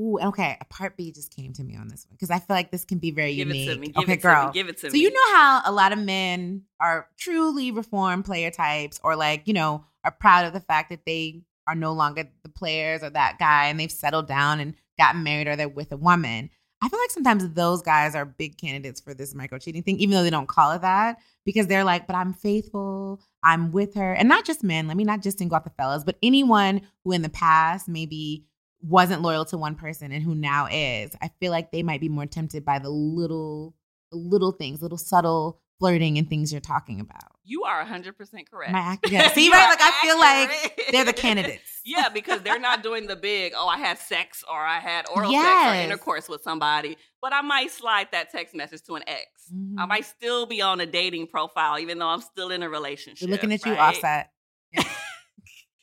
Ooh, 0.00 0.18
okay. 0.28 0.56
A 0.60 0.64
part 0.66 0.96
B 0.96 1.10
just 1.12 1.34
came 1.34 1.52
to 1.54 1.64
me 1.64 1.76
on 1.76 1.88
this 1.88 2.06
one 2.08 2.14
because 2.14 2.30
I 2.30 2.38
feel 2.38 2.54
like 2.54 2.70
this 2.70 2.84
can 2.84 2.98
be 2.98 3.10
very 3.10 3.34
Give 3.34 3.48
unique. 3.48 3.68
it 3.68 3.74
to 3.74 3.80
me. 3.80 3.86
Give 3.88 3.96
okay, 4.04 4.12
it 4.12 4.22
girl. 4.22 4.42
to 4.42 4.46
me. 4.48 4.52
Give 4.52 4.68
it 4.68 4.76
to 4.78 4.80
So 4.82 4.86
me. 4.86 4.90
So 4.92 4.96
you 5.02 5.12
know 5.12 5.36
how 5.36 5.62
a 5.64 5.72
lot 5.72 5.92
of 5.92 5.98
men 5.98 6.62
are 6.78 7.08
truly 7.18 7.70
reformed 7.72 8.24
player 8.24 8.50
types, 8.52 9.00
or 9.02 9.16
like 9.16 9.42
you 9.46 9.54
know 9.54 9.84
are 10.04 10.12
proud 10.12 10.44
of 10.46 10.52
the 10.52 10.60
fact 10.60 10.90
that 10.90 11.04
they 11.04 11.42
are 11.66 11.74
no 11.74 11.92
longer 11.92 12.30
the 12.44 12.48
players 12.48 13.02
or 13.02 13.10
that 13.10 13.38
guy, 13.38 13.66
and 13.66 13.78
they've 13.80 13.90
settled 13.90 14.28
down 14.28 14.60
and 14.60 14.74
gotten 14.98 15.22
married, 15.24 15.48
or 15.48 15.56
they're 15.56 15.68
with 15.68 15.90
a 15.90 15.96
woman. 15.96 16.50
I 16.80 16.88
feel 16.88 16.98
like 17.00 17.10
sometimes 17.10 17.48
those 17.50 17.82
guys 17.82 18.14
are 18.14 18.24
big 18.24 18.56
candidates 18.56 19.00
for 19.00 19.12
this 19.14 19.34
micro 19.34 19.58
cheating 19.58 19.82
thing, 19.82 19.98
even 19.98 20.14
though 20.14 20.22
they 20.22 20.30
don't 20.30 20.46
call 20.48 20.72
it 20.72 20.82
that, 20.82 21.18
because 21.44 21.66
they're 21.66 21.84
like, 21.84 22.06
"But 22.06 22.14
I'm 22.16 22.32
faithful, 22.34 23.20
I'm 23.42 23.72
with 23.72 23.94
her," 23.94 24.12
and 24.12 24.28
not 24.28 24.44
just 24.44 24.62
men. 24.62 24.86
Let 24.86 24.96
me 24.96 25.04
not 25.04 25.22
just 25.22 25.38
single 25.38 25.56
out 25.56 25.64
the 25.64 25.70
fellas, 25.70 26.04
but 26.04 26.18
anyone 26.22 26.82
who 27.04 27.12
in 27.12 27.22
the 27.22 27.28
past 27.28 27.88
maybe 27.88 28.44
wasn't 28.80 29.22
loyal 29.22 29.44
to 29.46 29.58
one 29.58 29.74
person 29.74 30.12
and 30.12 30.22
who 30.22 30.34
now 30.36 30.68
is. 30.70 31.10
I 31.20 31.30
feel 31.40 31.50
like 31.50 31.72
they 31.72 31.82
might 31.82 32.00
be 32.00 32.08
more 32.08 32.26
tempted 32.26 32.64
by 32.64 32.78
the 32.78 32.90
little 32.90 33.74
little 34.12 34.52
things, 34.52 34.80
little 34.80 34.98
subtle 34.98 35.60
flirting 35.80 36.16
and 36.18 36.28
things 36.28 36.50
you're 36.52 36.60
talking 36.60 36.98
about. 37.00 37.22
you 37.44 37.62
are 37.64 37.84
100% 37.84 38.14
correct. 38.50 38.70
Am 38.70 38.74
I? 38.76 38.98
Yeah. 39.08 39.30
See, 39.32 39.50
right? 39.50 39.68
Like, 39.68 39.78
I 39.80 39.92
feel 40.02 40.18
like. 40.18 40.88
They're 40.92 41.04
the 41.04 41.12
candidates. 41.12 41.67
Yeah, 41.96 42.08
because 42.10 42.42
they're 42.42 42.58
not 42.58 42.82
doing 42.82 43.06
the 43.06 43.16
big, 43.16 43.52
oh, 43.56 43.66
I 43.68 43.78
had 43.78 43.98
sex 43.98 44.44
or 44.48 44.58
I 44.58 44.78
had 44.78 45.06
oral 45.14 45.32
sex 45.32 45.66
or 45.70 45.74
intercourse 45.74 46.28
with 46.28 46.42
somebody, 46.42 46.96
but 47.22 47.32
I 47.32 47.40
might 47.40 47.70
slide 47.70 48.08
that 48.12 48.30
text 48.30 48.54
message 48.54 48.82
to 48.88 48.96
an 48.96 49.02
ex. 49.06 49.24
I 49.50 49.54
Mhm. 49.84 49.88
might 49.88 50.04
still 50.04 50.44
be 50.46 50.60
on 50.60 50.80
a 50.80 50.86
dating 50.86 51.28
profile, 51.28 51.78
even 51.78 51.98
though 51.98 52.08
I'm 52.08 52.20
still 52.20 52.50
in 52.50 52.62
a 52.62 52.68
relationship. 52.68 53.26
We're 53.26 53.32
looking 53.32 53.52
at 53.52 53.64
you, 53.64 53.72
right? 53.72 53.94
Offset. 53.96 54.30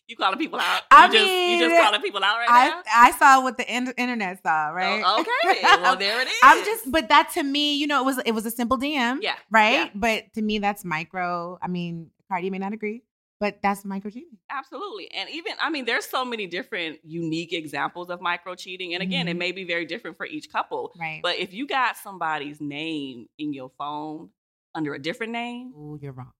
You 0.08 0.16
calling 0.16 0.38
people 0.38 0.60
out? 0.60 0.84
I 0.92 1.08
you 1.08 1.14
just, 1.14 1.26
you 1.26 1.58
just 1.60 1.72
mean, 1.72 1.82
calling 1.84 2.02
people 2.02 2.24
out 2.24 2.38
right 2.38 2.48
I 2.48 2.68
now? 2.70 2.82
I 2.94 3.12
saw 3.18 3.42
what 3.42 3.58
the 3.58 3.68
in- 3.68 3.92
internet 3.98 4.40
saw, 4.44 4.68
right? 4.68 5.02
Oh, 5.04 5.22
okay. 5.22 5.62
Well, 5.82 5.96
there 5.96 6.22
it 6.22 6.28
is. 6.28 6.34
I'm 6.44 6.64
just, 6.64 6.92
but 6.92 7.10
that 7.10 7.32
to 7.34 7.42
me, 7.42 7.74
you 7.76 7.88
know, 7.88 8.02
it 8.02 8.06
was 8.06 8.20
it 8.24 8.32
was 8.34 8.46
a 8.46 8.52
simple 8.52 8.78
DM, 8.78 9.18
Yeah. 9.24 9.34
right? 9.50 9.72
yeah. 9.74 9.90
But 9.96 10.32
to 10.36 10.44
me, 10.44 10.60
that's 10.60 10.86
micro. 10.86 11.58
I 11.60 11.68
mean, 11.70 12.12
Cardi 12.28 12.52
may 12.52 12.60
not 12.60 12.72
agree, 12.74 13.02
but 13.40 13.60
that's 13.62 13.84
micro 13.86 14.10
cheating. 14.10 14.38
Absolutely. 14.50 15.12
And 15.12 15.30
even, 15.30 15.54
I 15.62 15.70
mean, 15.70 15.86
there's 15.86 16.06
so 16.06 16.24
many 16.26 16.48
different 16.48 17.00
unique 17.04 17.54
examples 17.54 18.10
of 18.10 18.22
micro 18.22 18.56
cheating. 18.56 18.94
And 18.94 19.04
again, 19.04 19.28
it 19.28 19.36
Mhm. 19.36 19.40
may 19.40 19.52
be 19.52 19.64
very 19.66 19.86
different 19.86 20.18
for 20.18 20.26
each 20.26 20.52
couple. 20.52 20.94
Right. 21.00 21.20
But 21.22 21.38
if 21.38 21.54
you 21.54 21.68
got 21.68 21.98
somebody's 21.98 22.62
name 22.62 23.28
in 23.38 23.54
your 23.54 23.70
phone 23.78 24.30
under 24.74 24.94
a 24.94 25.00
different 25.00 25.34
name, 25.34 25.74
Ooh, 25.76 26.00
you're 26.02 26.14
wrong. 26.14 26.32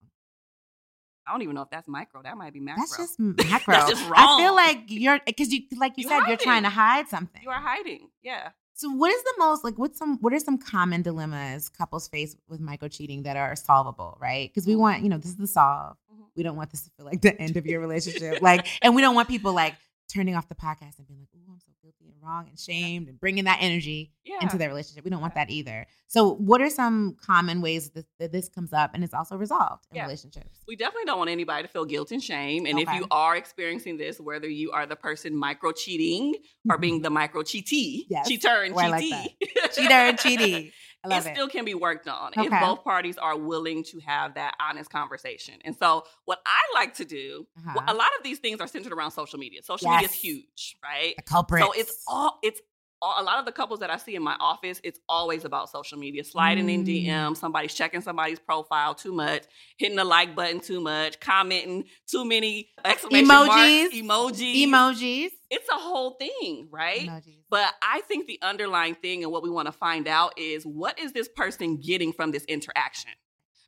I 1.26 1.32
don't 1.32 1.42
even 1.42 1.54
know 1.56 1.62
if 1.62 1.70
that's 1.70 1.88
micro. 1.88 2.22
That 2.22 2.36
might 2.36 2.52
be 2.52 2.60
macro. 2.60 2.82
That's 2.86 2.96
just 2.96 3.18
macro. 3.18 3.74
That's 3.74 3.90
just 3.90 4.08
wrong. 4.08 4.14
I 4.16 4.42
feel 4.44 4.54
like 4.54 4.84
you're 4.88 5.18
because 5.26 5.52
you 5.52 5.62
like 5.76 5.94
you 5.96 6.02
You 6.04 6.08
said 6.08 6.20
you're 6.28 6.36
trying 6.36 6.62
to 6.62 6.68
hide 6.68 7.08
something. 7.08 7.42
you 7.42 7.50
are 7.50 7.60
hiding. 7.60 8.10
Yeah. 8.22 8.50
So 8.74 8.90
what 8.90 9.10
is 9.10 9.22
the 9.24 9.34
most 9.38 9.64
like 9.64 9.76
what's 9.76 9.98
some 9.98 10.18
what 10.20 10.32
are 10.32 10.38
some 10.38 10.56
common 10.58 11.02
dilemmas 11.02 11.68
couples 11.68 12.06
face 12.08 12.36
with 12.46 12.60
micro 12.60 12.86
cheating 12.88 13.24
that 13.24 13.36
are 13.36 13.56
solvable, 13.56 14.16
right? 14.20 14.48
Because 14.48 14.66
we 14.68 14.76
want, 14.76 15.02
you 15.02 15.08
know, 15.08 15.16
this 15.16 15.30
is 15.30 15.36
the 15.36 15.46
solve. 15.48 15.96
We 16.36 16.42
don't 16.42 16.56
want 16.56 16.70
this 16.70 16.82
to 16.84 16.90
feel 16.96 17.06
like 17.06 17.20
the 17.22 17.40
end 17.40 17.56
of 17.56 17.66
your 17.66 17.80
relationship. 17.80 18.40
like 18.42 18.66
and 18.82 18.94
we 18.94 19.02
don't 19.02 19.14
want 19.14 19.28
people 19.28 19.52
like 19.52 19.74
turning 20.12 20.36
off 20.36 20.48
the 20.48 20.54
podcast 20.54 20.98
and 20.98 21.06
being 21.08 21.18
like, 21.18 21.28
"Oh, 21.36 21.52
I'm 21.52 21.58
so 21.58 21.72
guilty 21.82 22.04
and 22.12 22.14
wrong 22.22 22.46
and 22.48 22.56
shamed," 22.58 23.08
and 23.08 23.18
bringing 23.18 23.44
that 23.44 23.58
energy 23.60 24.12
Yeah. 24.24 24.36
into 24.40 24.56
their 24.56 24.68
relationship. 24.68 25.02
We 25.04 25.10
don't 25.10 25.20
want 25.20 25.34
that 25.34 25.50
either. 25.50 25.86
So, 26.06 26.34
what 26.34 26.60
are 26.62 26.70
some 26.70 27.16
common 27.20 27.60
ways 27.60 27.90
that, 27.90 28.06
that 28.20 28.30
this 28.30 28.48
comes 28.48 28.72
up 28.72 28.92
and 28.94 29.02
it's 29.02 29.12
also 29.12 29.36
resolved 29.36 29.84
in 29.90 29.96
Yeah. 29.96 30.04
relationships? 30.04 30.60
we 30.68 30.76
definitely 30.76 31.06
don't 31.06 31.18
want 31.18 31.30
anybody 31.30 31.62
to 31.62 31.68
feel 31.68 31.84
guilt 31.84 32.12
and 32.12 32.22
shame. 32.22 32.66
And 32.66 32.78
if 32.78 32.88
you 32.92 33.06
are 33.10 33.34
experiencing 33.36 33.96
this, 33.96 34.20
whether 34.20 34.48
you 34.48 34.70
are 34.70 34.86
the 34.86 34.96
person 34.96 35.34
micro 35.36 35.72
cheating 35.72 36.34
or 36.70 36.78
being 36.78 37.02
the 37.06 37.10
micro 37.10 37.42
cheatee. 37.42 38.04
Yes. 38.08 38.28
cheater 38.28 38.62
and 38.62 38.74
Oh, 38.74 38.78
I 38.78 38.88
like 38.88 39.04
cheatee, 39.04 39.74
cheater 39.74 39.92
and 39.92 40.18
cheaty. 40.18 40.72
It 41.10 41.26
it. 41.26 41.34
still 41.34 41.48
can 41.48 41.64
be 41.64 41.74
worked 41.74 42.08
on 42.08 42.32
if 42.36 42.50
both 42.60 42.84
parties 42.84 43.18
are 43.18 43.36
willing 43.36 43.84
to 43.84 44.00
have 44.00 44.34
that 44.34 44.54
honest 44.60 44.90
conversation. 44.90 45.54
And 45.64 45.76
so, 45.76 46.04
what 46.24 46.40
I 46.46 46.60
like 46.74 46.94
to 46.94 47.04
do, 47.04 47.46
Uh-huh. 47.58 47.84
a 47.86 47.94
lot 47.94 48.08
of 48.18 48.24
these 48.24 48.38
things 48.38 48.60
are 48.60 48.66
centered 48.66 48.92
around 48.92 49.10
social 49.12 49.38
media. 49.38 49.62
Social 49.62 49.90
media 49.90 50.06
is 50.06 50.12
huge, 50.12 50.76
right? 50.82 51.14
the 51.16 51.22
culprit. 51.22 51.62
So 51.62 51.72
it's 51.72 52.02
all 52.06 52.38
it's 52.42 52.60
a 53.02 53.22
lot 53.22 53.38
of 53.38 53.44
the 53.44 53.52
couples 53.52 53.80
that 53.80 53.90
I 53.90 53.98
see 53.98 54.14
in 54.16 54.22
my 54.22 54.36
office. 54.40 54.80
It's 54.82 54.98
always 55.08 55.44
about 55.44 55.68
social 55.70 55.98
media, 55.98 56.24
sliding 56.24 56.68
in 56.70 56.84
Mm. 56.84 57.04
DM, 57.06 57.34
somebody's 57.36 57.74
checking 57.74 58.00
somebody's 58.00 58.38
profile 58.38 58.94
too 58.94 59.12
much, 59.12 59.44
hitting 59.76 59.96
the 59.96 60.04
like 60.04 60.34
button 60.34 60.60
too 60.60 60.80
much, 60.80 61.20
commenting 61.20 61.84
too 62.06 62.24
many 62.24 62.70
exclamation 62.84 63.28
Emojis. 63.28 63.46
marks, 63.46 63.94
emojis. 63.94 64.62
emojis. 64.64 65.30
It's 65.50 65.68
a 65.68 65.78
whole 65.78 66.12
thing, 66.12 66.68
right? 66.70 67.06
Emojis. 67.08 67.42
But 67.50 67.72
I 67.82 68.00
think 68.02 68.26
the 68.26 68.38
underlying 68.42 68.94
thing 68.96 69.22
and 69.22 69.30
what 69.30 69.42
we 69.42 69.50
want 69.50 69.66
to 69.66 69.72
find 69.72 70.08
out 70.08 70.38
is 70.38 70.64
what 70.64 70.98
is 70.98 71.12
this 71.12 71.28
person 71.28 71.76
getting 71.76 72.12
from 72.12 72.30
this 72.32 72.44
interaction? 72.46 73.12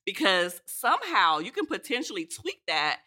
Because 0.04 0.60
somehow 0.66 1.38
you 1.38 1.52
can 1.52 1.66
potentially 1.66 2.24
tweak 2.24 2.62
that 2.66 3.00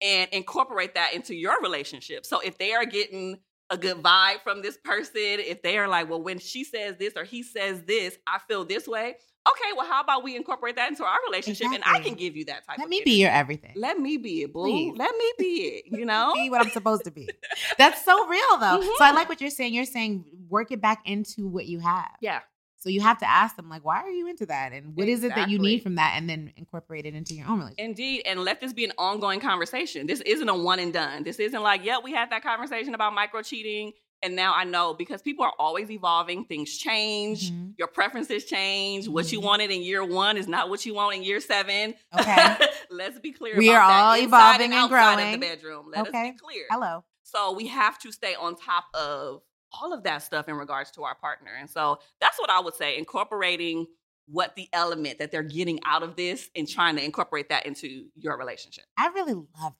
and 0.00 0.28
incorporate 0.32 0.94
that 0.94 1.14
into 1.14 1.34
your 1.34 1.60
relationship. 1.60 2.26
So 2.26 2.40
if 2.40 2.58
they 2.58 2.72
are 2.72 2.84
getting 2.84 3.38
a 3.70 3.76
good 3.76 3.98
vibe 4.02 4.42
from 4.42 4.62
this 4.62 4.76
person, 4.78 5.12
if 5.22 5.62
they 5.62 5.76
are 5.78 5.88
like, 5.88 6.08
well, 6.08 6.22
when 6.22 6.38
she 6.38 6.64
says 6.64 6.96
this 6.98 7.14
or 7.16 7.24
he 7.24 7.42
says 7.42 7.82
this, 7.82 8.16
I 8.26 8.38
feel 8.48 8.64
this 8.64 8.86
way. 8.86 9.16
Okay, 9.50 9.72
well, 9.76 9.86
how 9.86 10.02
about 10.02 10.22
we 10.24 10.36
incorporate 10.36 10.76
that 10.76 10.90
into 10.90 11.04
our 11.04 11.16
relationship 11.26 11.68
and 11.72 11.82
I 11.86 12.00
can 12.00 12.14
give 12.14 12.36
you 12.36 12.44
that 12.46 12.66
type 12.66 12.78
Let 12.78 12.88
me 12.88 13.00
be 13.04 13.12
your 13.20 13.30
everything. 13.30 13.72
Let 13.76 13.98
me 13.98 14.16
be 14.18 14.42
it, 14.42 14.52
boo. 14.52 14.62
Please. 14.62 14.94
Let 14.98 15.14
me 15.16 15.32
be 15.38 15.44
it, 15.84 15.84
you 15.86 16.04
know? 16.04 16.34
be 16.34 16.50
what 16.50 16.60
I'm 16.60 16.70
supposed 16.70 17.04
to 17.04 17.10
be. 17.10 17.28
That's 17.78 18.04
so 18.04 18.26
real 18.26 18.58
though. 18.60 18.80
So 18.82 19.04
I 19.04 19.10
Mhm. 19.12 19.14
like 19.14 19.28
what 19.28 19.40
you're 19.40 19.50
saying. 19.50 19.72
You're 19.74 19.84
saying 19.86 20.24
work 20.48 20.70
it 20.70 20.80
back 20.80 21.00
into 21.06 21.46
what 21.46 21.66
you 21.66 21.78
have. 21.80 22.10
Yeah. 22.20 22.40
So 22.80 22.88
you 22.90 23.00
have 23.00 23.18
to 23.18 23.28
ask 23.28 23.56
them 23.56 23.68
like, 23.68 23.84
why 23.84 23.96
are 24.02 24.10
you 24.10 24.28
into 24.28 24.46
that, 24.46 24.72
and 24.72 24.94
what 24.96 25.08
is 25.08 25.24
it 25.24 25.34
that 25.34 25.50
you 25.50 25.58
need 25.58 25.82
from 25.82 25.96
that, 25.96 26.14
and 26.16 26.30
then 26.30 26.52
incorporate 26.56 27.06
it 27.06 27.14
into 27.14 27.34
your 27.34 27.46
own 27.48 27.58
relationship. 27.58 27.84
Indeed, 27.84 28.22
and 28.24 28.44
let 28.44 28.60
this 28.60 28.72
be 28.72 28.84
an 28.84 28.92
ongoing 28.98 29.40
conversation. 29.40 30.06
This 30.06 30.20
isn't 30.20 30.48
a 30.48 30.54
one 30.54 30.78
and 30.78 30.92
done. 30.92 31.24
This 31.24 31.38
isn't 31.40 31.60
like, 31.62 31.84
yeah, 31.84 31.98
we 32.02 32.12
had 32.12 32.30
that 32.30 32.42
conversation 32.42 32.94
about 32.94 33.14
micro 33.14 33.42
cheating, 33.42 33.92
and 34.22 34.36
now 34.36 34.54
I 34.54 34.62
know 34.64 34.94
because 34.94 35.22
people 35.22 35.44
are 35.44 35.52
always 35.58 35.90
evolving. 35.90 36.44
Things 36.44 36.76
change. 36.78 37.50
Mhm. 37.50 37.74
Your 37.78 37.88
preferences 37.88 38.44
change. 38.44 39.08
What 39.08 39.32
you 39.32 39.40
Mhm. 39.40 39.44
wanted 39.44 39.70
in 39.72 39.82
year 39.82 40.04
one 40.04 40.36
is 40.36 40.46
not 40.48 40.68
what 40.70 40.84
you 40.86 40.94
want 40.94 41.16
in 41.16 41.22
year 41.24 41.40
seven. 41.40 41.94
Okay. 42.16 42.56
Let's 42.90 43.18
be 43.18 43.32
clear. 43.32 43.56
We 43.56 43.68
about 43.70 43.82
are 43.82 43.88
that. 43.90 44.00
all 44.02 44.12
Inside 44.14 44.24
evolving 44.26 44.64
and 44.72 44.74
outside 44.74 45.14
growing. 45.16 45.34
Of 45.34 45.40
the 45.40 45.46
bedroom. 45.46 45.86
Let 45.90 46.08
Okay. 46.08 46.28
us 46.28 46.32
be 46.34 46.38
clear. 46.38 46.64
Hello. 46.70 47.04
So 47.22 47.52
we 47.52 47.66
have 47.66 47.98
to 48.00 48.10
stay 48.12 48.34
on 48.34 48.56
top 48.56 48.84
of 48.94 49.42
all 49.72 49.92
of 49.92 50.02
that 50.04 50.22
stuff 50.22 50.48
in 50.48 50.54
regards 50.56 50.90
to 50.92 51.02
our 51.04 51.14
partner. 51.14 51.50
And 51.58 51.68
so 51.68 51.98
that's 52.20 52.38
what 52.38 52.50
I 52.50 52.60
would 52.60 52.74
say, 52.74 52.96
incorporating 52.98 53.86
what 54.26 54.54
the 54.56 54.68
element 54.72 55.18
that 55.18 55.30
they're 55.32 55.42
getting 55.42 55.78
out 55.86 56.02
of 56.02 56.16
this 56.16 56.50
and 56.54 56.68
trying 56.68 56.96
to 56.96 57.04
incorporate 57.04 57.48
that 57.48 57.64
into 57.66 58.06
your 58.14 58.36
relationship. 58.38 58.84
I 58.96 59.08
really 59.08 59.32
love 59.34 59.46
that. 59.60 59.72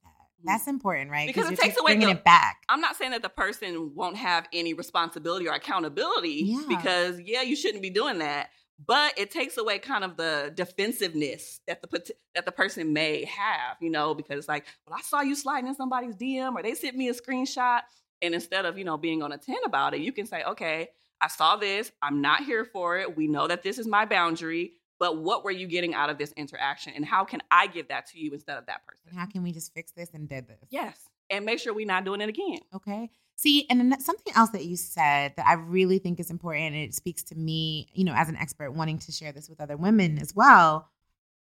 That's 0.45 0.69
important, 0.69 1.11
right? 1.11 1.29
Mm-hmm. 1.29 1.39
Because 1.41 1.51
it 1.51 1.59
takes 1.59 1.79
away 1.79 1.93
bringing 1.97 2.09
the- 2.09 2.15
it 2.21 2.25
back. 2.25 2.63
I'm 2.69 2.81
not 2.81 2.97
saying 2.97 3.11
that 3.11 3.23
the 3.23 3.29
person 3.29 3.93
won't 3.95 4.17
have 4.17 4.47
any 4.53 4.73
responsibility 4.73 5.49
or 5.49 5.53
accountability 5.55 6.43
Yeah. 6.47 6.63
because 6.69 7.21
yeah, 7.21 7.43
you 7.43 7.57
shouldn't 7.57 7.83
be 7.83 7.91
doing 7.91 8.19
that. 8.19 8.51
but 8.87 9.19
it 9.19 9.33
takes 9.33 9.57
away 9.59 9.81
kind 9.81 10.05
of 10.05 10.17
the 10.17 10.53
defensiveness 10.55 11.61
that 11.67 11.83
the 11.83 12.13
that 12.37 12.47
the 12.47 12.53
person 12.53 12.93
may 12.93 13.25
have, 13.25 13.77
you 13.81 13.91
know, 13.91 14.15
because 14.15 14.39
it's 14.39 14.49
like, 14.49 14.65
well, 14.87 14.97
I 14.97 15.03
saw 15.03 15.21
you 15.21 15.35
sliding 15.35 15.69
in 15.69 15.75
somebody's 15.75 16.15
DM 16.15 16.55
or 16.55 16.63
they 16.63 16.75
sent 16.75 16.97
me 16.97 17.09
a 17.09 17.13
screenshot. 17.15 17.81
And 18.23 18.35
instead 18.35 18.65
of, 18.65 18.79
you 18.79 18.85
know, 18.85 18.97
being 18.97 19.23
on 19.23 19.33
a 19.33 19.39
10 19.39 19.57
about 19.65 19.95
it, 19.95 20.01
you 20.01 20.13
can 20.13 20.27
say, 20.27 20.43
okay, 20.45 20.89
I 21.21 21.29
saw 21.29 21.57
this. 21.57 21.93
I'm 22.03 22.21
not 22.21 22.45
here 22.45 22.65
for 22.65 22.99
it. 22.99 23.17
We 23.17 23.29
know 23.29 23.47
that 23.47 23.63
this 23.63 23.79
is 23.79 23.87
my 23.87 24.05
boundary, 24.05 24.73
but 24.99 25.19
what 25.19 25.45
were 25.45 25.51
you 25.51 25.67
getting 25.67 25.95
out 25.95 26.11
of 26.11 26.19
this 26.19 26.33
interaction? 26.37 26.93
And 26.95 27.05
how 27.05 27.25
can 27.25 27.41
I 27.51 27.67
give 27.67 27.89
that 27.89 28.07
to 28.11 28.19
you 28.19 28.33
instead 28.33 28.59
of 28.59 28.67
that 28.67 28.85
person? 28.87 29.05
And 29.11 29.19
how 29.19 29.27
can 29.27 29.43
we 29.43 29.53
just 29.53 29.73
fix 29.75 29.93
this 29.93 30.11
and 30.15 30.29
did 30.29 30.49
this? 30.49 30.59
Yes. 30.71 31.09
And 31.31 31.45
make 31.45 31.59
sure 31.59 31.75
we're 31.75 31.87
not 31.87 32.05
doing 32.05 32.21
it 32.21 32.29
again. 32.29 32.61
Okay. 32.75 33.11
See, 33.37 33.67
and 33.71 33.79
then 33.79 34.01
something 34.01 34.33
else 34.35 34.51
that 34.51 34.65
you 34.65 34.77
said 34.77 35.35
that 35.37 35.47
I 35.47 35.53
really 35.53 35.99
think 35.99 36.19
is 36.19 36.31
important, 36.31 36.75
and 36.75 36.85
it 36.85 36.95
speaks 36.95 37.23
to 37.25 37.37
me, 37.37 37.89
you 37.93 38.03
know, 38.03 38.15
as 38.15 38.29
an 38.29 38.37
expert 38.37 38.73
wanting 38.73 38.99
to 38.99 39.13
share 39.13 39.31
this 39.31 39.49
with 39.49 39.61
other 39.61 39.77
women 39.77 40.19
as 40.19 40.35
well. 40.35 40.89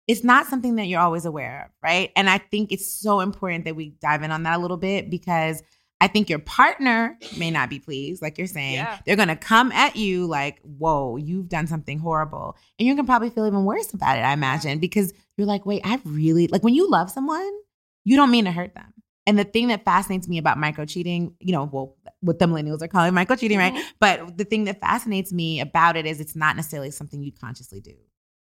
It's 0.08 0.24
not 0.24 0.46
something 0.46 0.76
that 0.76 0.88
you're 0.88 1.00
always 1.00 1.26
aware 1.26 1.64
of, 1.66 1.72
right? 1.82 2.12
And 2.16 2.30
I 2.30 2.38
think 2.38 2.72
it's 2.72 2.86
so 2.86 3.22
important 3.22 3.64
that 3.66 3.78
we 3.78 3.92
dive 4.02 4.24
in 4.24 4.32
on 4.32 4.44
that 4.44 4.58
a 4.58 4.62
little 4.62 4.78
bit 4.78 5.10
because 5.10 5.64
I 6.02 6.08
think 6.08 6.30
your 6.30 6.40
partner 6.40 7.18
may 7.38 7.50
not 7.50 7.70
be 7.70 7.80
pleased, 7.80 8.22
like 8.22 8.38
you're 8.38 8.48
saying. 8.48 8.76
Yeah. 8.76 9.00
They're 9.06 9.16
gonna 9.16 9.36
come 9.36 9.72
at 9.72 9.96
you 9.96 10.28
like, 10.28 10.60
whoa, 10.62 11.16
you've 11.16 11.50
done 11.50 11.68
something 11.68 12.00
horrible. 12.00 12.58
And 12.78 12.88
you 12.88 12.96
can 12.96 13.06
probably 13.06 13.30
feel 13.30 13.48
even 13.48 13.64
worse 13.64 13.94
about 13.94 14.18
it, 14.18 14.22
I 14.22 14.34
imagine, 14.34 14.80
because 14.80 15.14
you're 15.38 15.48
like, 15.48 15.66
wait, 15.66 15.82
I 15.86 16.02
really 16.04 16.48
like 16.48 16.64
when 16.64 16.74
you 16.74 16.90
love 16.90 17.10
someone, 17.10 17.50
you 18.04 18.16
don't 18.18 18.32
mean 18.32 18.46
to 18.46 18.52
hurt 18.52 18.76
them. 18.76 18.94
And 19.26 19.40
the 19.40 19.44
thing 19.44 19.70
that 19.70 19.84
fascinates 19.86 20.28
me 20.28 20.38
about 20.38 20.60
micro 20.60 20.86
cheating, 20.86 21.34
you 21.40 21.52
know, 21.52 21.64
well, 21.72 21.96
what 22.20 22.38
the 22.38 22.46
millennials 22.46 22.82
are 22.82 22.88
calling 22.88 23.14
micro 23.14 23.36
cheating, 23.36 23.58
right? 23.58 23.74
Mhm. 23.74 23.84
But 24.00 24.38
the 24.38 24.44
thing 24.44 24.66
that 24.66 24.80
fascinates 24.80 25.34
me 25.34 25.60
about 25.60 25.98
it 25.98 26.06
is 26.06 26.20
it's 26.20 26.36
not 26.36 26.56
necessarily 26.56 26.92
something 26.92 27.24
you 27.24 27.32
consciously 27.32 27.80
do. 27.80 27.96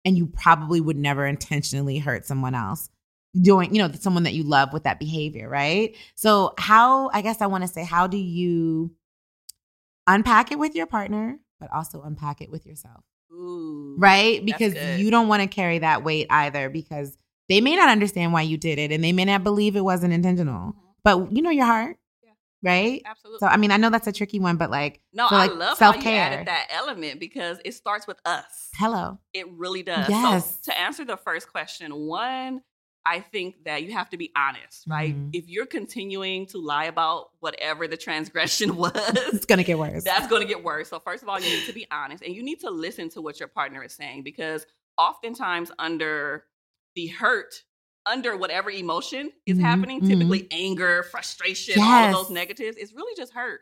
And 0.05 0.17
you 0.17 0.27
probably 0.27 0.81
would 0.81 0.97
never 0.97 1.27
intentionally 1.27 1.99
hurt 1.99 2.25
someone 2.27 2.55
else 2.55 2.89
doing, 3.39 3.75
you 3.75 3.81
know, 3.81 3.91
someone 3.93 4.23
that 4.25 4.35
you 4.35 4.43
love 4.43 4.73
with 4.73 4.85
that 4.85 4.99
behavior, 4.99 5.49
right? 5.49 5.95
So, 6.15 6.55
how, 6.59 7.11
I 7.13 7.23
guess 7.23 7.41
I 7.41 7.47
want 7.47 7.63
to 7.63 7.69
say, 7.69 7.85
how 7.85 8.07
do 8.07 8.17
you 8.17 8.91
unpack 10.07 10.51
it 10.53 10.59
with 10.59 10.75
your 10.75 10.87
partner, 10.87 11.39
but 11.59 11.71
also 11.73 12.03
unpack 12.03 12.41
it 12.41 12.51
with 12.51 12.67
yourself, 12.67 13.05
Ooh. 13.33 13.95
right? 13.99 14.45
Because 14.45 14.75
you 14.99 15.11
don't 15.11 15.29
want 15.29 15.43
to 15.43 15.49
carry 15.49 15.79
that 15.79 16.03
weight 16.03 16.27
either 16.31 16.69
because 16.71 17.17
they 17.49 17.61
may 17.61 17.77
not 17.77 17.89
understand 17.89 18.33
why 18.33 18.43
you 18.43 18.57
did 18.57 18.79
it 18.79 18.93
and 18.93 19.03
they 19.05 19.13
may 19.13 19.25
not 19.25 19.45
believe 19.45 19.77
it 19.77 19.85
wasn't 19.85 20.13
intentional, 20.13 20.73
Mhm. 20.73 20.75
but 21.05 21.33
you 21.33 21.43
know 21.43 21.51
your 21.51 21.67
heart, 21.67 21.99
right? 22.63 23.03
Absolutely. 23.05 23.39
So, 23.41 23.47
I 23.47 23.57
mean, 23.57 23.71
I 23.71 23.77
know 23.77 23.91
that's 23.91 24.07
a 24.07 24.13
tricky 24.13 24.41
one, 24.41 24.57
but 24.57 24.71
like, 24.71 25.01
no, 25.13 25.27
I 25.29 25.47
like, 25.47 25.51
love 25.55 25.79
how 25.79 25.89
you 25.89 25.93
self-care. 25.95 26.21
added 26.33 26.47
that 26.49 26.67
element 26.71 27.21
because 27.21 27.59
it 27.65 27.73
starts 27.73 28.07
with 28.07 28.21
us. 28.25 28.71
hello. 28.75 29.19
It 29.33 29.49
really 29.53 29.83
does. 29.83 30.09
Yes. 30.09 30.59
So 30.63 30.73
to 30.73 30.79
answer 30.79 31.05
the 31.05 31.17
first 31.17 31.51
question, 31.51 31.95
one, 31.95 32.63
I 33.07 33.21
think 33.21 33.65
that 33.65 33.83
you 33.83 33.93
have 33.93 34.11
to 34.11 34.17
be 34.19 34.31
honest, 34.37 34.85
right? 34.87 35.15
Mhm. 35.17 35.31
If 35.33 35.49
you're 35.49 35.67
continuing 35.67 36.47
to 36.49 36.59
lie 36.59 36.85
about 36.85 37.31
whatever 37.41 37.89
the 37.89 37.97
transgression 37.97 38.77
was, 38.77 38.93
It's 39.33 39.47
going 39.47 39.59
to 39.59 39.65
get 39.65 39.79
worse. 39.79 40.05
that's 40.05 40.27
going 40.29 40.43
to 40.43 40.49
get 40.49 40.63
worse. 40.63 40.91
So 40.91 40.99
first 41.01 41.23
of 41.23 41.29
all, 41.29 41.41
you 41.41 41.49
need 41.49 41.67
to 41.67 41.73
be 41.73 41.87
honest 41.91 42.23
and 42.23 42.35
you 42.35 42.43
need 42.43 42.61
to 42.61 42.71
listen 42.71 43.09
to 43.11 43.23
what 43.23 43.41
your 43.41 43.49
partner 43.49 43.83
is 43.83 43.93
saying 43.95 44.23
because 44.23 44.67
oftentimes 44.99 45.73
under 45.79 46.45
the 46.95 47.07
hurt, 47.09 47.63
under 48.07 48.37
whatever 48.37 48.71
emotion 48.71 49.31
is 49.47 49.59
Mhm, 49.59 49.61
happening, 49.63 50.01
mhm. 50.01 50.07
typically 50.09 50.49
anger, 50.51 51.03
frustration, 51.05 51.79
all 51.79 52.05
of 52.05 52.13
those 52.13 52.31
negatives, 52.31 52.77
it's 52.77 52.93
really 52.93 53.15
just 53.17 53.33
hurt, 53.33 53.61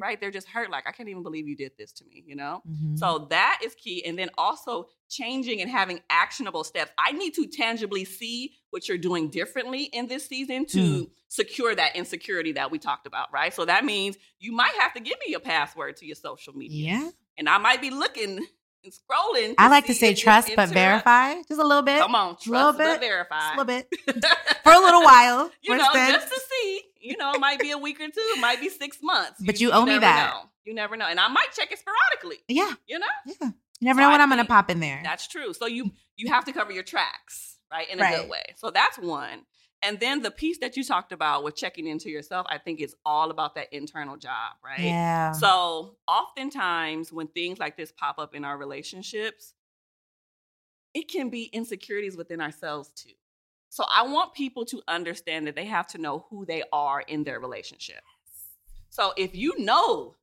right? 0.00 0.20
They're 0.20 0.30
just 0.30 0.48
hurt. 0.48 0.70
Like, 0.70 0.86
I 0.88 0.92
can't 0.92 1.08
even 1.08 1.22
believe 1.22 1.46
you 1.48 1.56
did 1.56 1.72
this 1.78 1.92
to 1.92 2.04
me, 2.04 2.22
you 2.26 2.34
know? 2.36 2.62
Mhm. 2.68 2.98
So 2.98 3.26
that 3.30 3.60
is 3.64 3.74
key. 3.76 4.04
And 4.04 4.18
then 4.18 4.30
also 4.36 4.88
changing 5.08 5.60
and 5.60 5.70
having 5.70 6.00
actionable 6.10 6.64
steps. 6.64 6.90
I 6.98 7.12
need 7.12 7.34
to 7.34 7.46
tangibly 7.46 8.04
see 8.04 8.54
what 8.70 8.88
you're 8.88 8.98
doing 8.98 9.30
differently 9.30 9.84
in 9.84 10.08
this 10.08 10.26
season 10.26 10.66
to 10.66 11.06
Mm. 11.06 11.10
secure 11.28 11.74
that 11.74 11.94
insecurity 11.94 12.52
that 12.52 12.70
we 12.70 12.78
talked 12.78 13.06
about, 13.06 13.32
right? 13.32 13.54
So 13.54 13.64
that 13.66 13.84
means 13.84 14.16
you 14.40 14.52
might 14.52 14.74
have 14.80 14.92
to 14.94 15.00
give 15.00 15.16
me 15.24 15.30
your 15.30 15.40
password 15.40 15.96
to 15.98 16.06
your 16.06 16.16
social 16.16 16.54
media. 16.56 16.86
yeah. 16.86 17.10
And 17.38 17.48
I 17.48 17.58
might 17.58 17.80
be 17.82 17.90
looking 17.90 18.46
and 18.86 18.94
scrolling. 18.94 19.54
I 19.58 19.68
like 19.68 19.86
to 19.86 19.94
say 19.94 20.14
trust 20.14 20.50
but 20.56 20.70
verify 20.70 21.34
just 21.48 21.60
a 21.60 21.64
little 21.66 21.82
bit. 21.82 21.98
Come 21.98 22.14
on, 22.14 22.36
a 22.46 22.50
little 22.50 22.72
trust 22.72 22.78
bit, 22.78 22.84
but 22.86 23.00
verify. 23.00 23.36
Just 23.40 23.54
a 23.54 23.58
little 23.58 23.64
bit. 23.64 24.24
For 24.62 24.72
a 24.72 24.78
little 24.78 25.02
while. 25.02 25.50
you 25.62 25.76
know, 25.76 25.90
just 25.92 26.28
to 26.28 26.40
see. 26.50 26.82
You 27.00 27.16
know, 27.16 27.32
it 27.32 27.40
might 27.40 27.60
be 27.60 27.70
a 27.70 27.78
week 27.78 28.00
or 28.00 28.06
two, 28.08 28.12
it 28.16 28.40
might 28.40 28.60
be 28.60 28.68
six 28.68 28.98
months. 29.02 29.40
But 29.44 29.60
you 29.60 29.70
owe 29.70 29.84
me 29.84 29.98
that. 29.98 30.30
Know. 30.32 30.50
You 30.64 30.74
never 30.74 30.96
know. 30.96 31.06
And 31.06 31.20
I 31.20 31.28
might 31.28 31.52
check 31.54 31.70
it 31.70 31.78
sporadically, 31.78 32.42
yeah. 32.48 32.72
you 32.88 32.98
know? 32.98 33.06
Yeah. 33.26 33.50
You 33.80 33.84
never 33.86 33.98
So 33.98 34.04
know 34.06 34.10
when 34.10 34.20
I 34.20 34.24
I'm 34.24 34.30
going 34.30 34.42
to 34.42 34.48
pop 34.48 34.70
in 34.70 34.80
there. 34.80 35.00
That's 35.04 35.28
true. 35.28 35.52
So 35.52 35.66
you 35.66 35.92
you 36.16 36.32
have 36.32 36.44
to 36.46 36.52
cover 36.52 36.72
your 36.72 36.82
tracks, 36.82 37.58
right, 37.70 37.88
in 37.88 38.00
a 38.00 38.02
Right. 38.02 38.20
good 38.22 38.30
way. 38.30 38.42
So 38.56 38.70
that's 38.70 38.98
one. 38.98 39.42
And 39.82 40.00
then 40.00 40.22
the 40.22 40.30
piece 40.30 40.58
that 40.58 40.76
you 40.76 40.82
talked 40.82 41.12
about 41.12 41.44
with 41.44 41.54
checking 41.54 41.86
into 41.86 42.10
yourself, 42.10 42.46
I 42.50 42.58
think 42.58 42.80
is 42.80 42.94
all 43.04 43.30
about 43.30 43.54
that 43.54 43.72
internal 43.72 44.16
job, 44.16 44.54
right? 44.64 44.92
Yeah. 44.92 45.32
So 45.32 45.96
oftentimes 46.08 47.12
when 47.12 47.28
things 47.28 47.58
like 47.58 47.76
this 47.76 47.92
pop 47.92 48.18
up 48.18 48.34
in 48.34 48.44
our 48.44 48.56
relationships, 48.56 49.54
it 50.94 51.08
can 51.08 51.28
be 51.28 51.44
insecurities 51.44 52.16
within 52.16 52.40
ourselves 52.40 52.88
too. 52.90 53.12
So 53.68 53.84
I 53.94 54.02
want 54.02 54.32
people 54.32 54.64
to 54.66 54.82
understand 54.88 55.46
that 55.46 55.54
they 55.54 55.66
have 55.66 55.86
to 55.88 55.98
know 55.98 56.26
who 56.30 56.46
they 56.46 56.62
are 56.72 57.02
in 57.02 57.24
their 57.24 57.38
relationship. 57.38 58.02
So 58.88 59.12
if 59.16 59.36
you 59.36 59.58
know, 59.58 60.16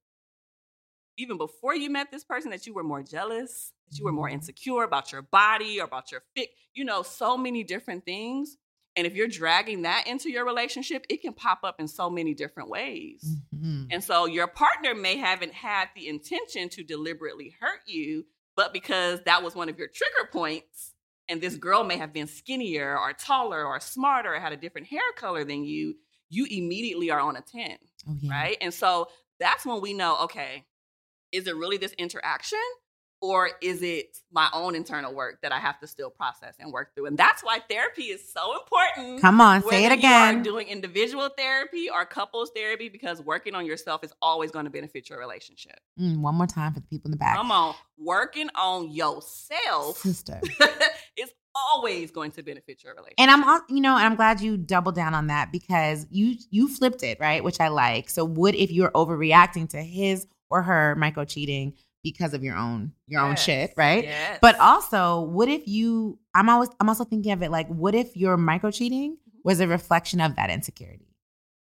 even 1.18 1.38
before 1.38 1.76
you 1.76 1.92
met 1.92 2.10
this 2.10 2.24
person, 2.24 2.50
that 2.52 2.66
you 2.66 2.74
were 2.74 2.84
more 2.84 3.04
jealous, 3.04 3.74
that 3.88 4.00
you 4.00 4.06
were 4.06 4.12
more 4.12 4.30
Mhm. 4.30 4.34
insecure 4.34 4.84
about 4.84 5.12
your 5.12 5.22
body 5.22 5.80
or 5.80 5.84
about 5.84 6.12
your 6.12 6.24
fit, 6.36 6.50
you 6.74 6.84
know, 6.84 7.04
so 7.04 7.38
many 7.38 7.64
different 7.64 8.04
things. 8.04 8.58
And 8.96 9.08
if 9.08 9.16
you're 9.16 9.28
dragging 9.28 9.82
that 9.84 10.06
into 10.08 10.30
your 10.30 10.46
relationship, 10.46 11.06
it 11.10 11.22
can 11.22 11.34
pop 11.34 11.60
up 11.64 11.80
in 11.80 11.88
so 11.88 12.10
many 12.10 12.34
different 12.34 12.70
ways. 12.70 13.26
Mhm. 13.56 13.88
And 13.92 14.04
so 14.04 14.26
your 14.26 14.48
partner 14.48 14.94
may 14.94 15.18
haven't 15.18 15.54
had 15.54 15.90
the 15.96 16.08
intention 16.08 16.70
to 16.70 16.84
deliberately 16.84 17.56
hurt 17.60 17.82
you, 17.88 18.26
but 18.56 18.72
because 18.72 19.22
that 19.24 19.42
was 19.42 19.56
one 19.56 19.70
of 19.70 19.80
your 19.80 19.88
trigger 19.88 20.30
points, 20.32 20.94
and 21.28 21.42
this 21.42 21.56
girl 21.56 21.84
may 21.84 21.98
have 21.98 22.14
been 22.14 22.28
skinnier 22.28 22.98
or 22.98 23.14
taller 23.14 23.66
or 23.66 23.80
smarter 23.80 24.36
or 24.36 24.40
had 24.40 24.54
a 24.54 24.58
different 24.58 24.88
hair 24.88 25.02
color 25.16 25.44
than 25.44 25.64
you, 25.64 25.96
you 26.30 26.46
immediately 26.46 27.10
are 27.10 27.20
on 27.20 27.36
a 27.36 27.42
10, 27.42 27.78
Oh, 28.08 28.16
yeah. 28.22 28.32
right? 28.32 28.58
And 28.62 28.74
so 28.74 29.10
that's 29.40 29.66
when 29.66 29.82
we 29.82 29.94
know, 29.94 30.18
okay, 30.26 30.66
is 31.32 31.48
it 31.48 31.56
really 31.56 31.78
this 31.78 31.94
interaction? 31.94 32.60
Or 33.24 33.52
is 33.62 33.82
it 33.82 34.18
my 34.34 34.50
own 34.54 34.76
internal 34.76 35.16
work 35.16 35.40
that 35.44 35.54
I 35.54 35.58
have 35.58 35.80
to 35.80 35.88
still 35.88 36.10
process 36.10 36.56
and 36.60 36.74
work 36.74 36.94
through? 36.94 37.06
And 37.06 37.18
that's 37.18 37.42
why 37.42 37.60
therapy 37.70 38.08
is 38.08 38.22
so 38.30 38.58
important 38.58 39.22
Come 39.22 39.40
on, 39.40 39.62
say 39.62 39.86
it 39.86 39.90
whether 39.90 40.02
you 40.02 40.08
are 40.10 40.30
again. 40.30 40.44
doing 40.44 40.68
individual 40.68 41.30
therapy 41.38 41.90
or 41.90 42.06
couples 42.06 42.52
therapy, 42.54 42.90
because 42.90 43.22
working 43.22 43.56
on 43.56 43.66
yourself 43.66 44.04
is 44.04 44.12
always 44.22 44.52
going 44.52 44.66
to 44.66 44.72
benefit 44.72 45.10
your 45.10 45.20
relationship. 45.20 45.80
Mm, 45.98 46.20
one 46.20 46.36
more 46.36 46.48
time 46.48 46.74
for 46.74 46.82
the 46.82 46.86
people 46.88 47.08
in 47.08 47.12
the 47.12 47.18
back. 47.18 47.38
Come 47.38 47.50
on, 47.50 47.76
working 47.98 48.50
on 48.56 48.92
yourself 48.92 50.00
Sister. 50.00 50.42
is 51.18 51.32
always 51.56 52.12
going 52.12 52.32
to 52.32 52.44
benefit 52.44 52.84
your 52.84 52.92
relationship. 52.94 53.20
And 53.20 53.32
I'm, 53.32 53.62
you 53.70 53.80
know, 53.80 53.96
and 53.96 54.06
I'm 54.06 54.16
glad 54.16 54.42
you 54.42 54.58
doubled 54.58 54.96
down 54.96 55.14
on 55.14 55.28
that 55.28 55.50
because 55.50 56.06
you 56.10 56.36
you 56.50 56.68
flipped 56.68 57.04
it, 57.04 57.22
right? 57.22 57.42
Which 57.42 57.62
I 57.62 57.70
like. 57.70 58.10
So, 58.10 58.26
what 58.26 58.54
if 58.54 58.70
you're 58.70 58.92
overreacting 58.92 59.70
to 59.70 59.82
his 59.82 60.28
or 60.50 60.64
her 60.64 60.94
micro 60.98 61.24
cheating 61.24 61.76
because 62.04 62.34
of 62.34 62.44
your 62.44 62.56
own 62.56 62.92
your 63.08 63.22
own 63.22 63.36
shit, 63.36 63.74
right? 63.78 64.04
yes. 64.04 64.40
But 64.42 64.60
also, 64.60 65.22
what 65.22 65.48
if 65.50 65.68
you? 65.68 66.20
I'm 66.36 66.50
always 66.50 66.70
I'm 66.80 66.90
also 66.90 67.04
thinking 67.04 67.32
of 67.32 67.42
it 67.42 67.52
like, 67.52 67.68
what 67.68 67.96
if 67.96 68.16
your 68.16 68.38
micro 68.38 68.72
cheating 68.72 69.18
Mm-hmm. 69.44 69.50
was 69.50 69.60
a 69.60 69.68
reflection 69.68 70.22
of 70.22 70.36
that 70.36 70.50
insecurity, 70.50 71.08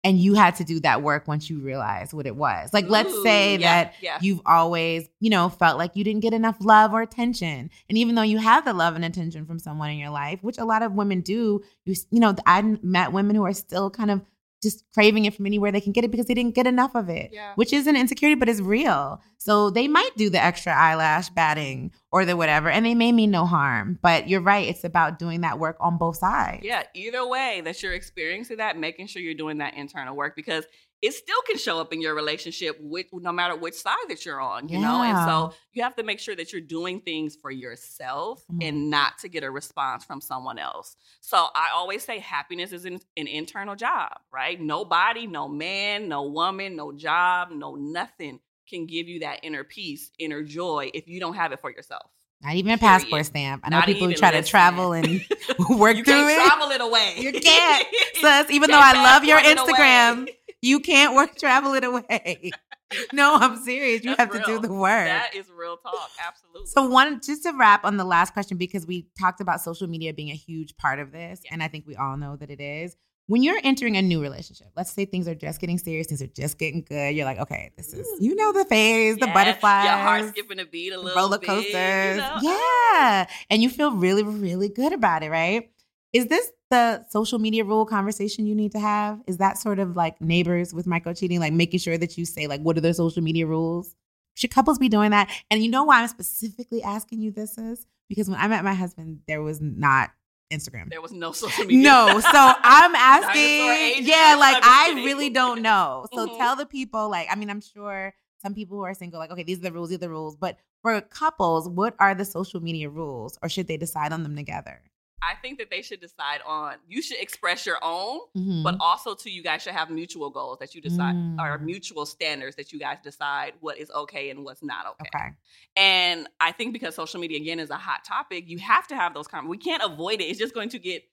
and 0.03 0.19
you 0.19 0.33
had 0.33 0.55
to 0.55 0.63
do 0.63 0.79
that 0.81 1.01
work 1.03 1.27
once 1.27 1.49
you 1.49 1.59
realized 1.59 2.11
what 2.11 2.25
it 2.25 2.35
was. 2.35 2.73
Like, 2.73 2.89
let's 2.89 3.13
say 3.23 3.53
yeah, 3.57 3.83
that 3.83 3.93
yeah. 4.01 4.17
you've 4.21 4.41
always, 4.45 5.07
you 5.19 5.29
know, 5.29 5.49
felt 5.49 5.77
like 5.77 5.95
you 5.95 6.03
didn't 6.03 6.21
get 6.21 6.33
enough 6.33 6.57
love 6.59 6.91
or 6.91 7.01
attention. 7.01 7.69
And 7.87 7.97
even 7.97 8.15
though 8.15 8.23
you 8.23 8.39
have 8.39 8.65
the 8.65 8.73
love 8.73 8.95
and 8.95 9.05
attention 9.05 9.45
from 9.45 9.59
someone 9.59 9.91
in 9.91 9.99
your 9.99 10.09
life, 10.09 10.39
which 10.41 10.57
a 10.57 10.65
lot 10.65 10.81
of 10.81 10.93
women 10.93 11.21
do, 11.21 11.61
you, 11.85 11.95
you 12.09 12.19
know, 12.19 12.35
I 12.45 12.61
met 12.81 13.13
women 13.13 13.35
who 13.35 13.45
are 13.45 13.53
still 13.53 13.89
kind 13.89 14.09
of 14.11 14.21
just 14.61 14.83
craving 14.93 15.25
it 15.25 15.33
from 15.33 15.45
anywhere 15.45 15.71
they 15.71 15.81
can 15.81 15.91
get 15.91 16.03
it 16.03 16.11
because 16.11 16.27
they 16.27 16.33
didn't 16.33 16.53
get 16.55 16.67
enough 16.67 16.95
of 16.95 17.09
it, 17.09 17.31
Yeah. 17.33 17.53
which 17.55 17.73
is 17.73 17.87
an 17.87 17.95
insecurity, 17.95 18.35
but 18.39 18.47
it's 18.47 18.61
real. 18.61 19.21
So 19.37 19.69
they 19.71 19.87
might 19.87 20.11
do 20.17 20.29
the 20.29 20.41
extra 20.43 20.71
eyelash 20.73 21.29
batting 21.29 21.91
or 22.11 22.25
the 22.25 22.37
whatever, 22.37 22.69
and 22.69 22.85
they 22.85 22.93
may 22.93 23.11
mean 23.11 23.31
no 23.31 23.45
harm. 23.45 23.97
But 24.01 24.29
you're 24.29 24.41
right. 24.41 24.67
It's 24.67 24.83
about 24.83 25.17
doing 25.17 25.41
that 25.41 25.57
work 25.57 25.77
on 25.79 25.97
both 25.97 26.17
sides. 26.17 26.63
Yeah, 26.63 26.83
either 26.93 27.25
way 27.27 27.61
that 27.65 27.81
you're 27.81 27.93
experiencing 27.93 28.57
that, 28.57 28.77
making 28.77 29.07
sure 29.07 29.21
you're 29.21 29.33
doing 29.33 29.57
that 29.57 29.73
internal 29.73 30.15
work 30.15 30.35
because 30.35 30.65
it 31.01 31.13
still 31.13 31.41
can 31.47 31.57
show 31.57 31.79
up 31.79 31.91
in 31.93 32.01
your 32.01 32.13
relationship 32.13 32.77
with 32.79 33.07
no 33.11 33.31
matter 33.31 33.55
which 33.55 33.73
side 33.73 33.95
that 34.09 34.25
you're 34.25 34.39
on, 34.39 34.69
you 34.69 34.79
know? 34.79 35.01
And 35.01 35.17
so 35.27 35.53
you 35.73 35.81
have 35.83 35.95
to 35.95 36.03
make 36.03 36.19
sure 36.19 36.35
that 36.35 36.51
you're 36.53 36.61
doing 36.61 37.01
things 37.01 37.35
for 37.35 37.49
yourself 37.51 38.43
on. 38.49 38.59
and 38.61 38.89
not 38.89 39.17
to 39.19 39.29
get 39.29 39.43
a 39.43 39.49
response 39.49 40.05
from 40.05 40.21
someone 40.21 40.59
else. 40.59 40.95
So 41.21 41.37
I 41.37 41.69
always 41.73 42.03
say 42.03 42.19
happiness 42.19 42.71
is 42.71 42.85
an, 42.85 42.99
an 43.17 43.27
internal 43.27 43.75
job, 43.75 44.11
right? 44.31 44.61
Nobody, 44.61 45.25
no 45.27 45.47
man, 45.47 46.07
no 46.07 46.23
woman, 46.23 46.75
no 46.75 46.91
job, 46.91 47.49
no 47.51 47.75
nothing 47.75 48.39
can 48.69 48.85
give 48.85 49.07
you 49.07 49.21
that 49.21 49.39
inner 49.43 49.63
peace, 49.63 50.11
inner 50.19 50.43
joy 50.43 50.91
if 50.93 51.07
you 51.07 51.19
don't 51.19 51.33
have 51.35 51.51
it 51.51 51.59
for 51.59 51.71
yourself. 51.71 52.09
Not 52.43 52.55
even 52.55 52.71
a 52.71 52.77
Period. 52.77 53.01
passport 53.01 53.25
stamp. 53.27 53.61
I 53.63 53.69
know 53.69 53.77
Not 53.77 53.85
people 53.85 54.07
who 54.07 54.15
try 54.15 54.31
to 54.31 54.41
travel 54.41 54.93
and 54.93 55.05
work 55.69 55.95
you 55.97 56.03
through 56.03 56.13
can't 56.13 56.31
it. 56.31 56.45
travel 56.47 56.71
it 56.71 56.81
away. 56.81 57.13
You 57.17 57.33
can't, 57.33 57.85
sis. 58.15 58.49
Even 58.49 58.71
though 58.71 58.79
I 58.81 58.93
love 58.93 59.23
your. 59.23 59.37
Instagram, 59.39 60.27
you 60.61 60.79
can't 60.79 61.15
work 61.15 61.37
travel 61.37 61.73
it 61.73 61.83
away. 61.83 62.51
no, 63.13 63.35
I'm 63.35 63.57
serious. 63.63 64.03
You 64.03 64.15
That's 64.15 64.35
have 64.35 64.45
to 64.45 64.51
do 64.51 64.59
the 64.59 64.71
work. 64.73 65.07
That 65.07 65.35
is 65.35 65.45
real 65.55 65.77
talk. 65.77 66.09
Absolutely. 66.25 66.67
So 66.67 66.87
one 66.87 67.21
just 67.23 67.43
to 67.43 67.51
wrap 67.53 67.85
on 67.85 67.97
the 67.97 68.03
last 68.03 68.33
question 68.33 68.57
because 68.57 68.85
we 68.85 69.07
talked 69.19 69.41
about 69.41 69.61
social 69.61 69.87
media 69.87 70.13
being 70.13 70.29
a 70.29 70.35
huge 70.35 70.75
part 70.77 70.99
of 70.99 71.11
this 71.11 71.41
Yeah. 71.45 71.53
and 71.53 71.63
I 71.63 71.67
think 71.67 71.85
we 71.87 71.95
all 71.95 72.17
know 72.17 72.35
that 72.37 72.49
it 72.49 72.59
is. 72.61 72.95
When 73.27 73.43
you're 73.43 73.59
entering 73.63 73.95
a 73.95 74.01
new 74.01 74.21
relationship, 74.21 74.67
let's 74.75 74.91
say 74.91 75.05
things 75.05 75.25
are 75.25 75.35
just 75.35 75.61
getting 75.61 75.77
serious, 75.77 76.07
things 76.07 76.21
are 76.21 76.27
just 76.27 76.57
getting 76.57 76.81
good. 76.81 77.15
You're 77.15 77.23
like, 77.23 77.39
okay, 77.39 77.71
this 77.77 77.93
is 77.93 78.05
you 78.19 78.35
know 78.35 78.51
the 78.51 78.65
phase, 78.65 79.15
the 79.17 79.27
butterflies, 79.27 79.85
Your 79.85 79.93
heart 79.93 80.27
skipping 80.29 80.59
a 80.59 80.65
beat 80.65 80.91
a 80.91 80.99
little 80.99 81.15
roller 81.15 81.37
bit, 81.37 81.47
coasters. 81.47 82.15
you 82.15 82.21
know? 82.21 82.39
Yeah. 82.41 83.27
And 83.49 83.61
you 83.63 83.69
feel 83.69 83.91
really, 83.93 84.23
really 84.23 84.67
good 84.67 84.91
about 84.91 85.23
it, 85.23 85.29
right? 85.31 85.71
Is 86.11 86.27
this 86.27 86.51
the 86.71 87.05
social 87.09 87.37
media 87.37 87.63
rule 87.63 87.85
conversation 87.85 88.47
you 88.47 88.55
need 88.55 88.71
to 88.71 88.79
have? 88.79 89.21
Is 89.27 89.37
that 89.37 89.59
sort 89.59 89.77
of 89.77 89.95
like 89.95 90.19
neighbors 90.19 90.73
with 90.73 90.87
micro 90.87 91.13
cheating, 91.13 91.39
like 91.39 91.53
making 91.53 91.79
sure 91.79 91.97
that 91.99 92.17
you 92.17 92.25
say, 92.25 92.47
like, 92.47 92.61
what 92.61 92.75
are 92.77 92.81
their 92.81 92.93
social 92.93 93.21
media 93.21 93.45
rules? 93.45 93.95
Should 94.33 94.49
couples 94.51 94.79
be 94.79 94.89
doing 94.89 95.11
that? 95.11 95.29
And 95.51 95.61
you 95.63 95.69
know 95.69 95.83
why 95.83 96.01
I'm 96.01 96.07
specifically 96.07 96.81
asking 96.81 97.19
you 97.21 97.29
this 97.31 97.57
is 97.59 97.85
because 98.09 98.27
when 98.29 98.39
I 98.39 98.47
met 98.47 98.63
my 98.63 98.73
husband, 98.73 99.19
there 99.27 99.43
was 99.43 99.61
not 99.61 100.09
Instagram. 100.51 100.89
There 100.89 101.01
was 101.01 101.11
no 101.11 101.31
social 101.43 101.65
media. 101.65 101.83
No, 101.83 102.19
so 102.19 102.29
I'm 102.33 102.95
asking. 102.95 104.05
Yeah, 104.05 104.35
like 104.39 104.57
I 104.63 105.01
really 105.05 105.29
don't 105.29 105.61
know. 105.69 106.07
So 106.13 106.27
Mhm. 106.27 106.37
tell 106.37 106.55
the 106.55 106.65
people, 106.65 107.09
like, 107.09 107.27
I 107.29 107.35
mean, 107.35 107.49
I'm 107.49 107.61
sure 107.61 108.13
some 108.41 108.55
people 108.55 108.77
who 108.77 108.83
are 108.83 108.93
single, 108.95 109.19
like, 109.19 109.29
okay, 109.31 109.43
these 109.43 109.59
are 109.59 109.63
the 109.63 109.71
rules, 109.71 109.89
these 109.89 109.97
are 109.97 109.99
the 109.99 110.09
rules. 110.09 110.35
But 110.35 110.57
for 110.81 110.99
couples, 111.01 111.69
what 111.69 111.95
are 111.99 112.15
the 112.15 112.25
social 112.25 112.59
media 112.59 112.89
rules, 112.89 113.37
or 113.43 113.49
should 113.49 113.67
they 113.67 113.77
decide 113.77 114.11
on 114.11 114.23
them 114.23 114.35
together? 114.35 114.81
I 115.23 115.35
think 115.35 115.59
that 115.59 115.69
they 115.69 115.81
should 115.81 115.99
decide 116.01 116.41
on. 116.45 116.75
You 116.87 117.01
should 117.01 117.19
express 117.19 117.65
your 117.65 117.77
own, 117.83 118.21
Mhm. 118.35 118.63
but 118.63 118.75
also 118.79 119.13
too, 119.13 119.29
you 119.29 119.43
guys 119.43 119.61
should 119.61 119.73
have 119.73 119.89
mutual 119.91 120.29
goals 120.31 120.57
that 120.59 120.73
you 120.73 120.81
decide, 120.81 121.15
or 121.39 121.59
Mm. 121.59 121.61
mutual 121.61 122.05
standards 122.05 122.55
that 122.55 122.73
you 122.73 122.79
guys 122.79 122.97
decide 123.03 123.53
what 123.59 123.77
is 123.77 123.91
okay 123.91 124.29
and 124.31 124.43
what's 124.43 124.63
not 124.63 124.85
okay. 124.87 125.09
okay, 125.13 125.29
And 125.75 126.27
I 126.39 126.51
think 126.51 126.73
because 126.73 126.95
social 126.95 127.19
media 127.19 127.37
again 127.37 127.59
is 127.59 127.69
a 127.69 127.77
hot 127.77 128.03
topic, 128.03 128.45
you 128.47 128.57
have 128.59 128.87
to 128.87 128.95
have 128.95 129.13
those 129.13 129.27
conversations. 129.27 129.49
We 129.65 129.71
can't 129.71 129.83
avoid 129.83 130.21
it. 130.21 130.25
It's 130.25 130.39
just 130.39 130.53
going 130.53 130.69
to 130.69 130.79
get 130.79 131.03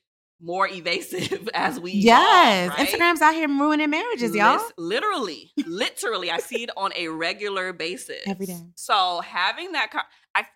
more 0.40 0.68
evasive 0.68 1.49
as 1.55 1.81
we 1.81 1.90
yes, 1.92 2.66
evolve, 2.71 2.79
right? 2.79 2.88
Instagram's 2.88 3.21
out 3.21 3.35
here 3.35 3.49
ruining 3.49 3.90
marriages, 3.90 4.35
y'all. 4.35 4.62
Literally, 4.79 5.51
literally, 5.66 6.31
I 6.31 6.38
see 6.38 6.62
it 6.62 6.71
on 6.77 6.92
a 6.94 7.09
regular 7.09 7.73
basis 7.73 8.23
Every 8.27 8.47
day. 8.47 8.61
So 8.77 9.21
having 9.21 9.73
that, 9.73 9.90
con- 9.90 10.05
I 10.35 10.47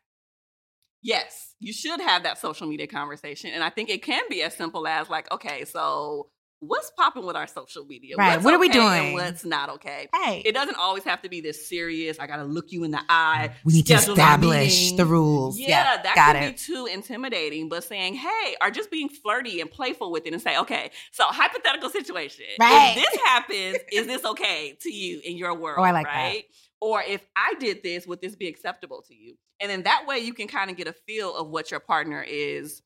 yes, 1.02 1.51
you 1.62 1.72
should 1.72 2.00
have 2.00 2.24
that 2.24 2.38
social 2.38 2.66
media 2.66 2.86
conversation, 2.86 3.50
and 3.54 3.62
I 3.62 3.70
think 3.70 3.88
it 3.88 4.02
can 4.02 4.22
be 4.28 4.42
as 4.42 4.54
simple 4.54 4.86
as 4.86 5.08
like, 5.08 5.30
okay, 5.32 5.64
so 5.64 6.28
what's 6.60 6.90
popping 6.96 7.24
with 7.26 7.34
our 7.34 7.46
social 7.48 7.84
media? 7.84 8.14
Right, 8.16 8.34
What's 8.34 8.44
what 8.44 8.54
are 8.54 8.58
we 8.58 8.68
okay 8.68 8.78
and 8.78 9.00
doing? 9.02 9.12
What's 9.14 9.44
not 9.44 9.68
okay? 9.70 10.08
Hey, 10.14 10.42
It 10.44 10.52
doesn't 10.52 10.76
always 10.76 11.02
have 11.04 11.20
to 11.22 11.28
be 11.28 11.40
this 11.40 11.68
serious. 11.68 12.18
I 12.20 12.26
got 12.28 12.36
to 12.36 12.44
look 12.44 12.70
you 12.70 12.84
in 12.84 12.92
the 12.92 13.02
eye. 13.08 13.50
we 13.64 13.72
need 13.74 13.86
to 13.86 13.94
establish 13.94 14.92
the 14.92 15.04
rules. 15.04 15.58
Yeah, 15.58 16.00
that 16.02 16.14
got 16.14 16.36
can 16.36 16.44
it. 16.44 16.52
be 16.52 16.58
too 16.58 16.86
intimidating. 16.86 17.68
But 17.68 17.84
saying, 17.84 18.14
"Hey," 18.14 18.56
or 18.60 18.70
just 18.70 18.90
being 18.90 19.08
flirty 19.08 19.60
and 19.60 19.70
playful 19.70 20.12
with 20.12 20.24
it, 20.26 20.32
and 20.32 20.40
say, 20.42 20.56
"Okay, 20.58 20.90
so 21.10 21.24
hypothetical 21.26 21.90
situation. 21.90 22.46
Right. 22.60 22.94
If 22.96 23.04
this 23.04 23.20
happens, 23.24 23.78
is 23.92 24.06
this 24.06 24.24
okay 24.24 24.76
to 24.82 24.90
you 24.92 25.20
in 25.24 25.36
your 25.36 25.54
world? 25.54 25.78
Oh, 25.80 25.82
I 25.82 25.90
like 25.90 26.06
that. 26.06 26.34
Or 26.80 27.00
if 27.02 27.24
I 27.36 27.54
did 27.60 27.82
this, 27.84 28.06
would 28.08 28.20
this 28.20 28.34
be 28.34 28.48
acceptable 28.48 29.02
to 29.08 29.14
you? 29.14 29.36
And 29.62 29.70
then 29.70 29.84
that 29.84 30.06
way, 30.08 30.18
you 30.18 30.34
can 30.34 30.48
kind 30.48 30.70
of 30.70 30.76
get 30.76 30.88
a 30.88 30.92
feel 30.92 31.34
of 31.36 31.48
what 31.48 31.70
your 31.70 31.80
partner 31.80 32.22
is 32.28 32.82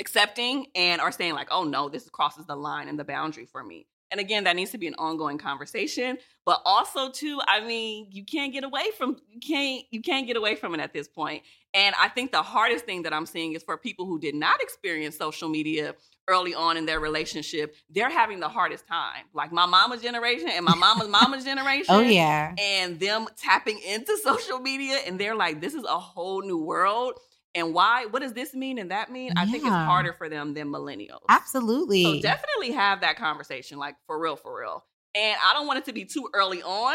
accepting 0.00 0.66
and 0.74 1.00
are 1.00 1.12
saying 1.12 1.34
like, 1.34 1.48
"Oh 1.52 1.64
no, 1.64 1.88
this 1.88 2.10
crosses 2.10 2.46
the 2.46 2.56
line 2.56 2.88
and 2.88 2.98
the 2.98 3.04
boundary 3.04 3.46
for 3.46 3.62
me." 3.64 3.86
And 4.10 4.20
again, 4.20 4.44
that 4.44 4.56
needs 4.56 4.72
to 4.72 4.78
be 4.78 4.86
an 4.86 4.94
ongoing 4.98 5.38
conversation. 5.38 6.18
But 6.44 6.62
also, 6.64 7.10
too, 7.10 7.40
I 7.46 7.60
mean, 7.60 8.08
you 8.10 8.24
can't 8.24 8.52
get 8.52 8.64
away 8.64 8.86
from 8.96 9.16
you 9.30 9.40
can't 9.40 9.84
you 9.90 10.02
can't 10.02 10.26
get 10.26 10.36
away 10.36 10.54
from 10.56 10.74
it 10.74 10.80
at 10.80 10.92
this 10.92 11.06
point. 11.06 11.42
And 11.72 11.94
I 12.00 12.08
think 12.08 12.32
the 12.32 12.42
hardest 12.42 12.84
thing 12.84 13.02
that 13.04 13.12
I'm 13.12 13.26
seeing 13.26 13.52
is 13.52 13.62
for 13.62 13.76
people 13.76 14.06
who 14.06 14.18
did 14.18 14.34
not 14.34 14.60
experience 14.60 15.16
social 15.16 15.48
media 15.48 15.94
early 16.28 16.54
on 16.54 16.76
in 16.76 16.86
their 16.86 17.00
relationship, 17.00 17.74
they're 17.90 18.10
having 18.10 18.40
the 18.40 18.48
hardest 18.48 18.86
time. 18.86 19.24
Like 19.34 19.52
my 19.52 19.66
mama's 19.66 20.00
generation 20.02 20.48
and 20.48 20.64
my 20.64 20.74
mama's 20.74 21.08
mama's 21.20 21.44
generation. 21.44 21.86
Oh 21.88 22.00
yeah, 22.00 22.54
And 22.58 22.98
them 22.98 23.26
tapping 23.36 23.78
into 23.80 24.16
social 24.22 24.60
media 24.60 24.98
and 25.06 25.18
they're 25.18 25.36
like, 25.36 25.60
this 25.60 25.74
is 25.74 25.84
a 25.84 25.98
whole 25.98 26.42
new 26.42 26.58
world. 26.58 27.14
And 27.54 27.74
why? 27.74 28.06
What 28.06 28.22
does 28.22 28.32
this 28.32 28.54
mean 28.54 28.78
and 28.78 28.90
that 28.92 29.10
mean? 29.10 29.32
I 29.36 29.44
think 29.44 29.64
it's 29.64 29.72
harder 29.72 30.12
for 30.12 30.28
them 30.28 30.54
than 30.54 30.68
millennials. 30.68 31.20
absolutely. 31.28 32.04
So 32.04 32.20
definitely 32.20 32.72
have 32.72 33.00
that 33.00 33.16
conversation, 33.16 33.78
like 33.78 33.96
for 34.06 34.18
real, 34.20 34.36
for 34.36 34.60
real. 34.60 34.84
And 35.14 35.36
I 35.44 35.52
don't 35.54 35.66
want 35.66 35.80
it 35.80 35.86
to 35.86 35.92
be 35.92 36.04
too 36.04 36.28
early 36.32 36.62
on 36.62 36.94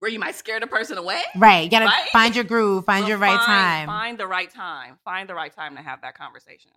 where 0.00 0.10
you 0.10 0.18
might 0.18 0.34
scare 0.34 0.60
the 0.60 0.66
person 0.66 0.98
away. 0.98 1.22
right, 1.36 1.64
you 1.64 1.70
gotta 1.70 1.86
Right? 1.86 2.08
find 2.12 2.34
your 2.34 2.44
groove, 2.44 2.84
find 2.84 3.08
your 3.08 3.16
right 3.16 3.36
find- 3.38 3.46
time. 3.46 3.86
Find 3.86 4.18
the 4.18 4.26
right 4.26 4.50
time. 4.52 4.98
Find 5.04 5.26
the 5.28 5.34
right 5.34 5.54
time 5.54 5.76
to 5.76 5.82
have 5.82 6.02
that 6.02 6.14
conversation. 6.14 6.70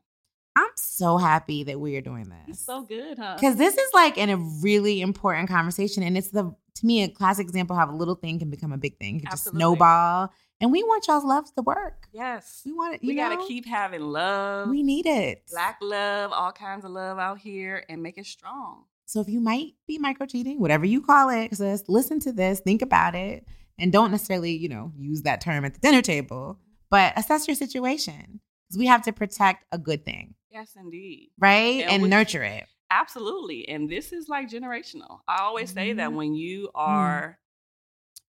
I'm 0.56 0.72
so 0.76 1.18
happy 1.18 1.64
that 1.66 1.80
we 1.80 1.98
are 1.98 2.02
doing 2.02 2.32
It's 2.48 2.60
this. 2.60 2.66
so 2.66 2.84
good, 2.84 3.18
huh? 3.20 3.36
Because 3.36 3.58
this 3.58 3.76
is 3.78 3.94
like 3.94 4.18
in 4.18 4.30
a 4.30 4.38
really 4.38 5.02
important 5.02 5.50
conversation. 5.50 6.02
And 6.04 6.18
it's 6.18 6.30
the, 6.30 6.56
to 6.76 6.86
me, 6.86 7.04
a 7.04 7.10
classic 7.10 7.46
example 7.46 7.76
of 7.76 7.86
how 7.88 7.94
a 7.94 7.96
little 7.96 8.16
thing 8.16 8.40
can 8.40 8.50
become 8.50 8.72
a 8.72 8.78
big 8.78 8.98
thing, 8.98 9.18
it 9.18 9.24
can 9.24 9.32
just 9.32 9.50
snowball. 9.50 10.32
And 10.60 10.72
we 10.72 10.82
want 10.84 11.08
y'all's 11.08 11.24
loves 11.24 11.52
to 11.52 11.62
work. 11.62 12.08
Yes. 12.12 12.64
We 12.66 12.74
want 12.74 12.96
it, 12.96 13.04
you 13.04 13.10
We 13.10 13.16
gotta 13.16 13.38
keep 13.48 13.66
having 13.66 14.02
love. 14.02 14.70
we 14.70 14.82
need 14.84 15.06
it. 15.06 15.44
black 15.52 15.78
love, 15.82 16.32
all 16.32 16.52
kinds 16.52 16.84
of 16.84 16.92
love 16.92 17.20
out 17.20 17.38
here 17.40 17.84
and 17.90 18.02
make 18.02 18.18
it 18.18 18.26
strong. 18.26 18.86
So 19.06 19.22
if 19.22 19.30
you 19.30 19.40
might 19.40 19.74
be 19.88 19.98
micro 20.00 20.26
cheating, 20.26 20.60
whatever 20.60 20.86
you 20.86 21.02
call 21.02 21.30
it, 21.30 21.56
sis, 21.56 21.84
listen 21.88 22.20
to 22.22 22.32
this, 22.34 22.60
think 22.60 22.82
about 22.82 23.14
it, 23.16 23.46
and 23.80 23.92
don't 23.94 24.12
necessarily, 24.12 24.52
you 24.52 24.68
know, 24.68 24.92
use 24.98 25.22
that 25.22 25.42
term 25.42 25.64
at 25.64 25.74
the 25.76 25.80
dinner 25.80 26.02
table, 26.02 26.60
but 26.90 27.14
assess 27.18 27.48
your 27.48 27.56
situation. 27.56 28.40
Because 28.68 28.80
we 28.80 28.88
have 28.88 29.04
to 29.04 29.14
protect 29.14 29.64
a 29.72 29.78
good 29.78 30.04
thing, 30.04 30.34
Yes, 30.52 30.76
indeed. 30.76 31.30
right? 31.38 31.84
And 31.84 31.92
And, 31.92 32.04
we- 32.04 32.10
nurture 32.10 32.44
it. 32.44 32.66
Absolutely. 32.90 33.68
And 33.70 33.90
this 33.90 34.12
is 34.12 34.28
like 34.28 34.50
generational. 34.50 35.20
I 35.28 35.42
always 35.44 35.72
say 35.72 35.94
that 35.94 36.10
Mhm. 36.10 36.16
when 36.16 36.34
you 36.36 36.70
are 36.76 37.38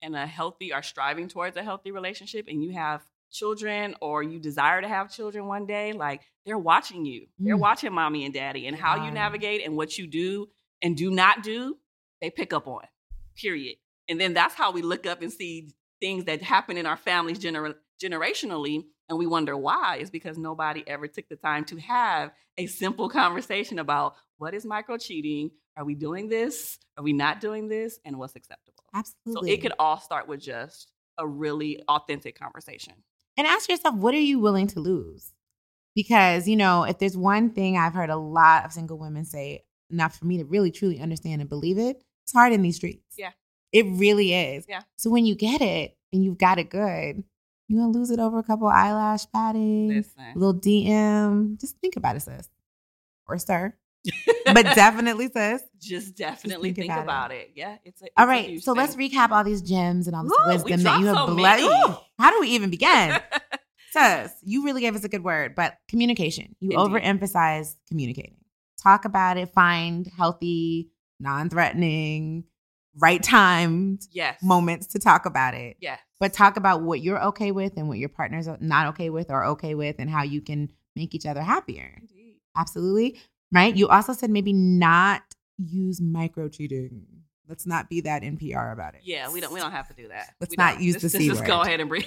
in 0.05 0.15
a 0.15 0.27
healthy 0.27 0.73
or 0.73 0.81
striving 0.81 1.27
towards 1.27 1.57
a 1.57 1.63
healthy 1.63 1.91
relationship 1.91 2.45
and 2.47 2.63
you 2.63 2.71
have 2.73 3.05
children 3.31 3.95
or 4.01 4.23
you 4.23 4.39
desire 4.39 4.81
to 4.81 4.87
have 4.87 5.11
children 5.11 5.45
one 5.47 5.65
day, 5.65 5.91
like 5.93 6.21
they're 6.45 6.57
watching 6.57 7.05
you. 7.05 7.27
They're 7.39 7.57
Mm. 7.57 7.59
watching 7.59 7.93
mommy 7.93 8.23
and 8.23 8.33
daddy 8.33 8.67
and 8.67 8.77
how 8.77 8.97
Wow. 8.97 9.05
you 9.05 9.11
navigate 9.11 9.65
and 9.65 9.75
what 9.75 9.97
you 9.97 10.07
do 10.07 10.47
and 10.81 10.95
do 10.95 11.09
not 11.11 11.43
do, 11.43 11.77
they 12.21 12.29
pick 12.29 12.53
up 12.53 12.67
on. 12.67 12.83
Period. 13.35 13.77
And 14.07 14.19
then 14.21 14.33
that's 14.33 14.53
how 14.53 14.71
we 14.71 14.81
look 14.81 15.05
up 15.05 15.21
and 15.21 15.33
see 15.33 15.73
things 15.99 16.25
that 16.25 16.41
happen 16.41 16.77
in 16.77 16.85
our 16.85 16.97
families 16.97 17.39
gener- 17.39 17.75
generationally 18.01 18.85
and 19.09 19.17
we 19.17 19.27
wonder 19.27 19.55
why 19.55 19.97
is 19.97 20.09
because 20.09 20.37
nobody 20.37 20.83
ever 20.87 21.07
took 21.07 21.27
the 21.29 21.35
time 21.35 21.63
to 21.65 21.77
have 21.79 22.31
a 22.57 22.65
simple 22.67 23.07
conversation 23.09 23.79
about 23.79 24.15
what 24.37 24.53
is 24.53 24.65
micro 24.65 24.97
cheating 24.97 25.51
are 25.77 25.85
we 25.85 25.95
doing 25.95 26.27
this 26.27 26.77
are 26.97 27.03
we 27.03 27.13
not 27.13 27.39
doing 27.39 27.69
this 27.69 27.97
and 28.03 28.17
what's 28.19 28.35
acceptable 28.35 28.74
Absolutely. 28.95 29.49
so 29.49 29.53
it 29.53 29.61
could 29.61 29.73
all 29.77 29.99
start 29.99 30.27
with 30.27 30.39
just 30.39 30.91
a 31.17 31.27
really 31.27 31.83
authentic 31.87 32.39
conversation 32.39 32.93
and 33.37 33.45
ask 33.45 33.69
yourself, 33.69 33.95
what 33.95 34.13
are 34.13 34.19
you 34.19 34.39
willing 34.39 34.67
to 34.67 34.79
lose? 34.79 35.33
Because, 35.93 36.47
you 36.47 36.55
know, 36.55 36.83
if 36.83 36.99
there's 36.99 37.17
one 37.17 37.51
thing 37.51 37.77
I've 37.77 37.93
heard 37.93 38.09
a 38.09 38.17
lot 38.17 38.65
of 38.65 38.73
single 38.73 38.97
women 38.97 39.25
say, 39.25 39.63
enough 39.91 40.17
for 40.17 40.25
me 40.25 40.37
to 40.37 40.45
really 40.45 40.71
truly 40.71 40.99
understand 40.99 41.41
and 41.41 41.49
believe 41.49 41.77
it, 41.77 42.03
it's 42.23 42.33
hard 42.33 42.53
in 42.53 42.61
these 42.61 42.75
streets. 42.77 43.15
Yeah. 43.17 43.31
It 43.71 43.85
really 43.87 44.33
is. 44.33 44.65
Yeah. 44.67 44.81
So 44.97 45.09
when 45.09 45.25
you 45.25 45.35
get 45.35 45.61
it 45.61 45.97
and 46.11 46.23
you've 46.23 46.37
got 46.37 46.59
it 46.59 46.69
good, 46.69 47.23
you're 47.67 47.81
going 47.81 47.91
to 47.91 47.97
lose 47.97 48.11
it 48.11 48.19
over 48.19 48.39
a 48.39 48.43
couple 48.43 48.67
eyelash 48.67 49.25
padding, 49.31 49.91
a 49.91 49.95
listen 49.97 50.33
little 50.35 50.53
DM. 50.53 51.59
Just 51.59 51.77
think 51.79 51.95
about 51.95 52.15
it, 52.15 52.21
sis. 52.21 52.49
Or 53.27 53.37
sir. 53.37 53.73
But 54.45 54.63
definitely, 54.75 55.29
sis. 55.33 55.61
just 55.79 56.15
definitely 56.15 56.69
think 56.69 56.89
think, 56.89 56.91
about 56.91 57.03
about, 57.03 57.31
it. 57.31 57.51
yeah 57.55 57.77
it's 57.83 58.01
a, 58.01 58.05
it's 58.05 58.13
All 58.17 58.27
right. 58.27 58.61
So 58.61 58.73
let's 58.73 58.95
recap 58.95 59.31
all 59.31 59.43
these 59.43 59.61
gems 59.61 60.07
and 60.07 60.15
all 60.15 60.23
this 60.23 60.63
we 60.63 60.71
wisdom 60.71 60.83
that 60.83 60.99
you 60.99 61.05
have 61.07 61.15
so 61.15 61.35
blessed. 61.35 61.99
How 62.19 62.31
do 62.31 62.39
we 62.39 62.49
even 62.49 62.69
begin? 62.69 63.19
Sis, 63.91 64.33
you 64.43 64.65
really 64.65 64.81
gave 64.81 64.95
us 64.95 65.03
a 65.03 65.09
good 65.09 65.23
word, 65.23 65.55
but 65.55 65.77
communication. 65.87 66.55
You 66.59 66.71
Indeed. 66.71 66.77
overemphasize 66.77 67.75
communicating. 67.87 68.37
Talk 68.81 69.05
about 69.05 69.37
it, 69.37 69.49
find 69.53 70.05
healthy, 70.17 70.91
non 71.19 71.49
threatening, 71.49 72.43
right 72.97 73.21
timed 73.21 74.01
yes 74.11 74.41
moments 74.41 74.87
to 74.87 74.99
talk 74.99 75.25
about 75.25 75.53
it. 75.53 75.77
yes 75.79 75.99
But 76.19 76.33
talk 76.33 76.57
about 76.57 76.81
what 76.81 77.01
you're 77.01 77.23
okay 77.27 77.51
with 77.51 77.73
and 77.77 77.87
what 77.87 77.97
your 77.97 78.09
partner's 78.09 78.47
not 78.59 78.87
okay 78.87 79.09
with 79.09 79.29
or 79.29 79.45
okay 79.45 79.75
with 79.75 79.95
and 79.99 80.09
how 80.09 80.23
you 80.23 80.41
can 80.41 80.71
make 80.95 81.13
each 81.13 81.25
other 81.25 81.41
happier. 81.41 81.97
Indeed. 82.01 82.39
Absolutely. 82.55 83.19
Right? 83.55 83.75
You 83.75 83.87
also 83.87 84.13
said 84.13 84.29
maybe 84.29 84.53
not 84.53 85.21
use 85.57 86.01
micro 86.01 86.49
cheating. 86.49 87.05
Let's 87.47 87.65
not 87.65 87.89
be 87.89 88.01
that 88.01 88.23
NPR 88.23 88.73
about 88.73 88.95
it. 88.95 89.01
yeah 89.03 89.31
we 89.31 89.39
don't 89.39 89.53
we 89.53 89.59
don't 89.59 89.71
have 89.71 89.87
to 89.89 89.93
do 89.93 90.07
that 90.07 90.33
Let's 90.41 90.51
We 90.51 90.55
not 90.57 90.73
don't. 90.75 90.83
use 90.83 90.95
the 90.95 91.01
Let's- 91.05 91.13
C 91.13 91.27
let's 91.29 91.39
just 91.41 91.45
go 91.47 91.61
ahead 91.61 91.79
and 91.79 91.87
breathe 91.89 92.05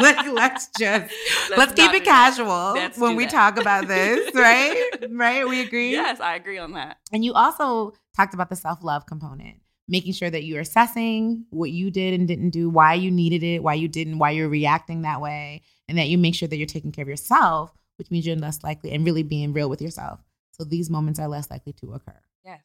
like 0.00 0.26
let's 0.32 0.68
just 0.78 1.12
let's, 1.56 1.72
keep 1.74 1.92
it 1.92 2.04
that. 2.04 2.04
casual 2.04 2.72
Let's 2.74 2.98
when 2.98 3.14
we 3.16 3.24
that. 3.26 3.30
talk 3.30 3.58
about 3.58 3.86
this, 3.86 4.34
right? 4.34 4.90
right? 5.10 5.46
We 5.48 5.60
agree. 5.60 5.92
Yes, 5.92 6.18
I 6.20 6.34
agree 6.34 6.58
on 6.58 6.72
that. 6.72 6.98
And 7.12 7.24
you 7.24 7.32
also 7.34 7.92
talked 8.16 8.34
about 8.34 8.48
the 8.48 8.56
self 8.56 8.82
love 8.82 9.06
component, 9.06 9.58
making 9.86 10.14
sure 10.14 10.28
that 10.30 10.42
you're 10.44 10.60
assessing 10.62 11.44
what 11.50 11.70
you 11.70 11.90
did 11.92 12.18
and 12.18 12.26
didn't 12.26 12.50
do, 12.50 12.68
why 12.68 12.94
you 12.94 13.10
needed 13.12 13.42
it, 13.44 13.62
why 13.62 13.74
you 13.74 13.86
didn't, 13.86 14.18
why 14.18 14.30
you're 14.30 14.48
reacting 14.48 15.02
that 15.02 15.20
way, 15.20 15.62
and 15.88 15.96
that 15.98 16.08
you 16.08 16.18
make 16.18 16.34
sure 16.34 16.48
that 16.48 16.56
you're 16.56 16.66
taking 16.66 16.90
care 16.90 17.02
of 17.04 17.08
yourself, 17.08 17.70
which 18.00 18.10
means 18.10 18.26
you're 18.26 18.34
less 18.34 18.62
likely 18.64 18.92
and 18.92 19.04
really 19.04 19.22
being 19.22 19.52
real 19.52 19.68
with 19.68 19.82
yourself. 19.82 20.20
So 20.52 20.64
these 20.64 20.88
moments 20.88 21.20
are 21.20 21.28
less 21.28 21.50
likely 21.50 21.74
to 21.74 21.92
occur. 21.92 22.18
Yes. 22.42 22.62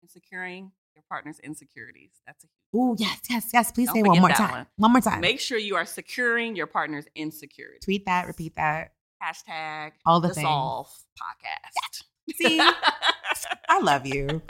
And 0.00 0.10
securing 0.10 0.72
your 0.94 1.04
partner's 1.10 1.38
insecurities. 1.40 2.12
That's 2.26 2.42
a 2.42 2.46
huge. 2.46 2.82
Oh, 2.82 2.96
yes, 2.98 3.20
yes, 3.28 3.50
yes. 3.52 3.70
Please 3.70 3.88
Don't 3.88 3.96
say 3.96 4.02
one 4.02 4.18
more 4.18 4.30
time. 4.30 4.50
one. 4.50 4.66
One. 4.76 4.92
more 4.92 5.02
time. 5.02 5.20
Make 5.20 5.40
sure 5.40 5.58
you 5.58 5.76
are 5.76 5.84
securing 5.84 6.56
your 6.56 6.66
partner's 6.66 7.04
insecurity. 7.14 7.80
Tweet 7.84 8.06
that, 8.06 8.26
repeat 8.26 8.56
that. 8.56 8.92
Hashtag 9.22 9.92
All 10.06 10.20
the 10.20 10.28
the 10.28 10.34
things. 10.34 10.46
Solve 10.46 10.88
podcast. 11.20 12.04
See, 12.34 12.58
I 13.68 13.80
love 13.82 14.06
you. 14.06 14.40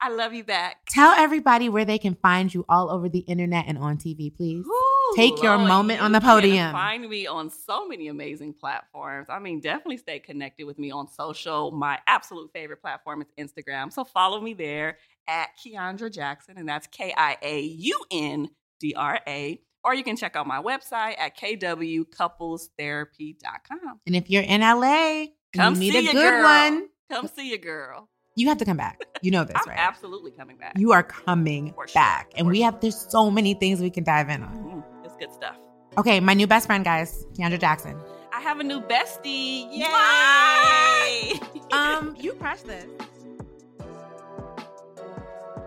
I 0.00 0.10
love 0.10 0.32
you 0.32 0.44
back. 0.44 0.76
Tell 0.88 1.10
everybody 1.12 1.68
where 1.68 1.84
they 1.84 1.98
can 1.98 2.14
find 2.14 2.54
you 2.54 2.64
all 2.68 2.88
over 2.90 3.08
the 3.08 3.18
internet 3.20 3.64
and 3.66 3.76
on 3.78 3.96
TV, 3.98 4.32
please. 4.34 4.64
Ooh, 4.64 5.12
Take 5.16 5.42
your 5.42 5.56
Lord, 5.56 5.68
moment 5.68 6.00
on 6.00 6.10
you 6.10 6.14
the 6.14 6.20
can 6.20 6.28
podium. 6.28 6.72
Find 6.72 7.08
me 7.08 7.26
on 7.26 7.50
so 7.50 7.88
many 7.88 8.06
amazing 8.08 8.54
platforms. 8.54 9.26
I 9.28 9.40
mean, 9.40 9.60
definitely 9.60 9.96
stay 9.96 10.20
connected 10.20 10.64
with 10.66 10.78
me 10.78 10.92
on 10.92 11.08
social. 11.08 11.72
My 11.72 11.98
absolute 12.06 12.50
favorite 12.52 12.80
platform 12.80 13.22
is 13.22 13.28
Instagram. 13.38 13.92
So 13.92 14.04
follow 14.04 14.40
me 14.40 14.54
there 14.54 14.98
at 15.26 15.48
Kiaundra 15.58 16.12
Jackson, 16.12 16.58
and 16.58 16.68
that's 16.68 16.86
K 16.86 17.12
I 17.16 17.36
A 17.42 17.60
U 17.60 18.00
N 18.12 18.50
D 18.78 18.94
R 18.96 19.18
A. 19.26 19.60
Or 19.84 19.94
you 19.94 20.04
can 20.04 20.16
check 20.16 20.36
out 20.36 20.46
my 20.46 20.60
website 20.62 21.18
at 21.18 21.36
kwcouplestherapy.com. 21.36 24.00
And 24.06 24.16
if 24.16 24.30
you're 24.30 24.42
in 24.42 24.60
LA, 24.60 25.26
Come 25.54 25.74
you 25.74 25.80
need 25.80 25.92
see 25.92 26.08
a 26.08 26.12
good 26.12 26.30
girl. 26.30 26.42
one. 26.44 26.88
Come 27.10 27.26
see 27.28 27.54
a 27.54 27.58
girl. 27.58 28.08
You 28.38 28.48
have 28.48 28.58
to 28.58 28.64
come 28.64 28.76
back. 28.76 29.02
You 29.20 29.32
know 29.32 29.42
this, 29.42 29.56
I'm 29.56 29.68
right? 29.68 29.78
absolutely 29.78 30.30
coming 30.30 30.56
back. 30.58 30.74
You 30.78 30.92
are 30.92 31.02
coming 31.02 31.72
sure, 31.74 31.86
back. 31.92 32.32
And 32.36 32.46
for 32.46 32.52
we 32.52 32.58
sure. 32.58 32.66
have, 32.66 32.80
there's 32.80 33.10
so 33.10 33.32
many 33.32 33.54
things 33.54 33.80
we 33.80 33.90
can 33.90 34.04
dive 34.04 34.28
in 34.28 34.44
on. 34.44 34.56
Mm, 34.56 35.04
it's 35.04 35.16
good 35.16 35.32
stuff. 35.32 35.56
Okay, 35.98 36.20
my 36.20 36.34
new 36.34 36.46
best 36.46 36.68
friend, 36.68 36.84
guys, 36.84 37.26
Kiaundra 37.36 37.58
Jackson. 37.58 38.00
I 38.32 38.40
have 38.40 38.60
a 38.60 38.64
new 38.64 38.80
bestie. 38.80 39.68
Yay! 39.72 41.40
Um, 41.70 42.16
you 42.18 42.32
crushed 42.32 42.66
this. 42.66 42.86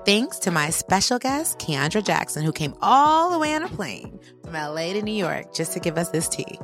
Thanks 0.03 0.39
to 0.39 0.51
my 0.51 0.71
special 0.71 1.19
guest, 1.19 1.59
Kiaundra 1.59 2.03
Jackson, 2.03 2.43
who 2.43 2.51
came 2.51 2.73
all 2.81 3.29
the 3.29 3.37
way 3.37 3.53
on 3.53 3.61
a 3.61 3.67
plane 3.67 4.19
from 4.43 4.53
LA 4.53 4.93
to 4.93 5.01
New 5.03 5.13
York 5.13 5.53
just 5.53 5.73
to 5.73 5.79
give 5.79 5.97
us 5.99 6.09
this 6.09 6.27
tea. 6.27 6.57